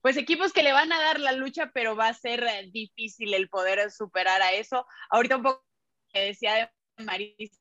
pues, 0.00 0.16
equipos 0.16 0.52
que 0.52 0.62
le 0.62 0.72
van 0.72 0.92
a 0.92 1.00
dar 1.00 1.20
la 1.20 1.32
lucha, 1.32 1.70
pero 1.72 1.94
va 1.96 2.08
a 2.08 2.14
ser 2.14 2.44
difícil 2.72 3.34
el 3.34 3.48
poder 3.48 3.90
superar 3.90 4.42
a 4.42 4.52
eso. 4.52 4.86
Ahorita 5.10 5.36
un 5.36 5.42
poco 5.44 5.64
que 6.12 6.20
decía 6.20 6.54
de 6.98 7.04
Marisa, 7.04 7.58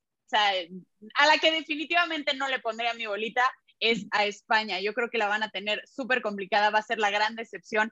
a 1.16 1.28
la 1.28 1.38
que 1.40 1.52
definitivamente 1.52 2.36
no 2.36 2.48
le 2.48 2.60
pondría 2.60 2.94
mi 2.94 3.06
bolita 3.06 3.44
es 3.80 4.06
a 4.12 4.26
España. 4.26 4.80
Yo 4.80 4.94
creo 4.94 5.10
que 5.10 5.18
la 5.18 5.28
van 5.28 5.44
a 5.44 5.50
tener 5.50 5.82
súper 5.86 6.22
complicada, 6.22 6.70
va 6.70 6.80
a 6.80 6.84
ser 6.84 7.00
la 7.00 7.12
gran 7.12 7.36
decepción 7.36 7.92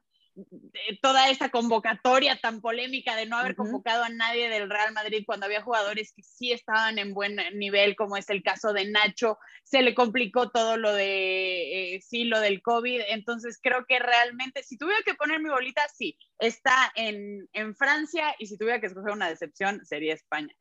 toda 1.01 1.29
esta 1.29 1.49
convocatoria 1.49 2.39
tan 2.39 2.61
polémica 2.61 3.15
de 3.15 3.25
no 3.25 3.37
haber 3.37 3.55
convocado 3.55 4.03
a 4.03 4.09
nadie 4.09 4.49
del 4.49 4.69
Real 4.69 4.93
Madrid 4.93 5.23
cuando 5.25 5.45
había 5.45 5.61
jugadores 5.61 6.13
que 6.15 6.23
sí 6.23 6.51
estaban 6.51 6.99
en 6.99 7.13
buen 7.13 7.37
nivel, 7.55 7.95
como 7.95 8.17
es 8.17 8.29
el 8.29 8.43
caso 8.43 8.73
de 8.73 8.89
Nacho, 8.89 9.37
se 9.63 9.81
le 9.81 9.93
complicó 9.93 10.49
todo 10.49 10.77
lo 10.77 10.93
de, 10.93 11.95
eh, 11.95 12.01
sí, 12.01 12.25
lo 12.25 12.39
del 12.39 12.61
COVID, 12.61 13.01
entonces 13.09 13.59
creo 13.61 13.85
que 13.85 13.99
realmente, 13.99 14.63
si 14.63 14.77
tuviera 14.77 15.01
que 15.05 15.15
poner 15.15 15.41
mi 15.41 15.49
bolita, 15.49 15.81
sí, 15.93 16.17
está 16.39 16.91
en, 16.95 17.47
en 17.53 17.75
Francia 17.75 18.35
y 18.39 18.47
si 18.47 18.57
tuviera 18.57 18.79
que 18.79 18.87
escoger 18.87 19.13
una 19.13 19.29
decepción, 19.29 19.85
sería 19.85 20.13
España. 20.13 20.55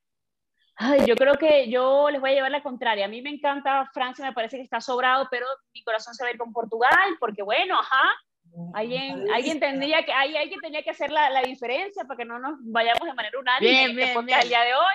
Ay, 0.83 1.05
yo 1.07 1.15
creo 1.15 1.35
que 1.35 1.69
yo 1.69 2.09
les 2.11 2.23
voy 2.23 2.31
a 2.31 2.35
llevar 2.35 2.51
la 2.51 2.63
contraria. 2.63 3.05
A 3.05 3.09
mí 3.09 3.21
me 3.21 3.29
encanta 3.29 3.91
Francia, 3.93 4.25
me 4.25 4.33
parece 4.33 4.57
que 4.57 4.63
está 4.63 4.81
sobrado, 4.81 5.29
pero 5.31 5.45
mi 5.75 5.83
corazón 5.83 6.15
se 6.15 6.25
va 6.25 6.29
a 6.29 6.33
ir 6.33 6.39
con 6.39 6.55
Portugal, 6.55 7.19
porque 7.19 7.43
bueno, 7.43 7.79
ajá, 7.79 8.09
Alguien, 8.75 9.27
alguien 9.33 9.61
tendría 9.61 10.05
que, 10.05 10.13
alguien 10.13 10.61
tenía 10.61 10.83
que 10.83 10.91
hacer 10.91 11.11
la, 11.11 11.31
la, 11.31 11.43
diferencia 11.43 12.05
para 12.05 12.19
que 12.19 12.25
no 12.25 12.39
nos 12.39 12.55
vayamos 12.63 13.07
de 13.07 13.15
manera 13.15 13.39
unánime 13.39 13.85
en 13.85 13.99
este 13.99 14.19
el 14.19 14.49
día 14.49 14.63
de 14.63 14.75
hoy. 14.75 14.95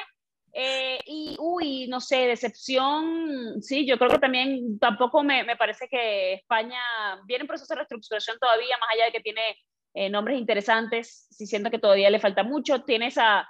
Eh, 0.57 0.99
y, 1.05 1.35
uy, 1.37 1.87
no 1.87 1.99
sé, 1.99 2.27
decepción, 2.27 3.61
sí, 3.61 3.85
yo 3.85 3.97
creo 3.97 4.09
que 4.09 4.19
también 4.19 4.79
tampoco 4.79 5.21
me, 5.21 5.43
me, 5.43 5.57
parece 5.57 5.89
que 5.89 6.35
España 6.35 6.79
viene 7.25 7.41
en 7.41 7.47
proceso 7.47 7.73
de 7.73 7.79
reestructuración 7.79 8.37
todavía, 8.39 8.77
más 8.79 8.89
allá 8.93 9.05
de 9.05 9.11
que 9.11 9.19
tiene 9.19 9.57
eh, 9.93 10.09
nombres 10.09 10.37
interesantes, 10.39 11.27
sí 11.29 11.45
siento 11.45 11.69
que 11.69 11.79
todavía 11.79 12.09
le 12.09 12.21
falta 12.21 12.43
mucho, 12.43 12.83
tiene 12.83 13.07
esa 13.07 13.49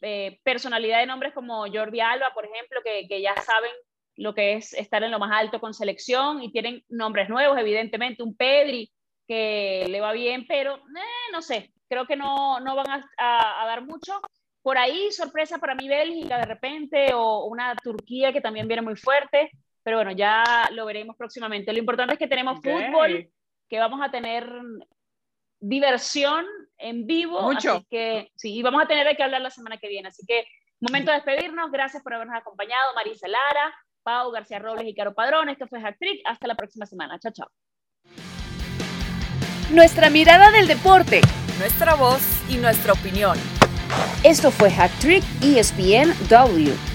eh, 0.00 0.40
personalidad 0.42 1.00
de 1.00 1.06
nombres 1.06 1.34
como 1.34 1.66
Jordi 1.70 2.00
Alba, 2.00 2.32
por 2.32 2.46
ejemplo, 2.46 2.80
que, 2.82 3.06
que 3.06 3.20
ya 3.20 3.36
saben 3.36 3.72
lo 4.16 4.34
que 4.34 4.54
es 4.54 4.72
estar 4.72 5.02
en 5.02 5.10
lo 5.10 5.18
más 5.18 5.32
alto 5.32 5.60
con 5.60 5.74
selección 5.74 6.42
y 6.42 6.50
tienen 6.52 6.84
nombres 6.88 7.28
nuevos, 7.28 7.58
evidentemente, 7.58 8.22
un 8.22 8.34
Pedri, 8.34 8.90
que 9.30 9.86
le 9.88 10.00
va 10.00 10.10
bien, 10.10 10.44
pero 10.48 10.74
eh, 10.74 11.30
no 11.30 11.40
sé, 11.40 11.72
creo 11.88 12.04
que 12.04 12.16
no, 12.16 12.58
no 12.58 12.74
van 12.74 13.04
a, 13.16 13.64
dar 13.64 13.86
mucho. 13.86 14.20
Por 14.60 14.76
ahí, 14.76 15.12
sorpresa 15.12 15.58
para 15.58 15.76
mí 15.76 15.86
Bélgica 15.86 16.36
de 16.36 16.46
repente, 16.46 17.14
o 17.14 17.44
una 17.44 17.76
Turquía 17.76 18.32
que 18.32 18.40
también 18.40 18.66
viene 18.66 18.82
muy 18.82 18.96
fuerte, 18.96 19.52
pero 19.84 19.98
bueno, 19.98 20.10
ya 20.10 20.68
lo 20.72 20.84
veremos 20.84 21.14
próximamente. 21.16 21.72
Lo 21.72 21.78
importante 21.78 22.14
es 22.14 22.18
que 22.18 22.26
tenemos 22.26 22.56
fútbol, 22.56 23.30
que 23.68 23.78
vamos 23.78 24.00
a 24.02 24.10
tener 24.10 24.52
diversión 25.60 26.44
en 26.76 27.06
vivo. 27.06 27.40
Mucho. 27.40 27.84
que 27.88 28.32
sí, 28.34 28.56
y 28.56 28.62
vamos 28.62 28.82
a 28.82 28.88
tener 28.88 29.16
que 29.16 29.22
hablar 29.22 29.42
la 29.42 29.50
semana 29.50 29.76
que 29.76 29.86
viene. 29.86 30.08
Así 30.08 30.26
que, 30.26 30.44
momento 30.80 31.12
de 31.12 31.18
despedirnos. 31.18 31.70
Gracias 31.70 32.02
por 32.02 32.14
habernos 32.14 32.36
acompañado, 32.36 32.94
Marisa 32.96 33.28
Lara, 33.28 33.72
Pau 34.02 34.32
García 34.32 34.58
Robles 34.58 34.88
y 34.88 34.94
Caro 34.94 35.14
Padrón. 35.14 35.50
Esto 35.50 35.68
fue 35.68 35.80
Hacktrick. 35.80 36.20
Hasta 36.24 36.48
la 36.48 36.56
próxima 36.56 36.84
semana. 36.84 37.16
Chao, 37.20 37.30
chao. 37.30 37.48
Nuestra 39.72 40.10
mirada 40.10 40.50
del 40.50 40.66
deporte, 40.66 41.20
nuestra 41.60 41.94
voz 41.94 42.20
y 42.48 42.56
nuestra 42.56 42.92
opinión. 42.92 43.38
Esto 44.24 44.50
fue 44.50 44.68
Hack 44.68 44.90
Trick 44.98 45.22
ESPN 45.40 46.12
W. 46.28 46.89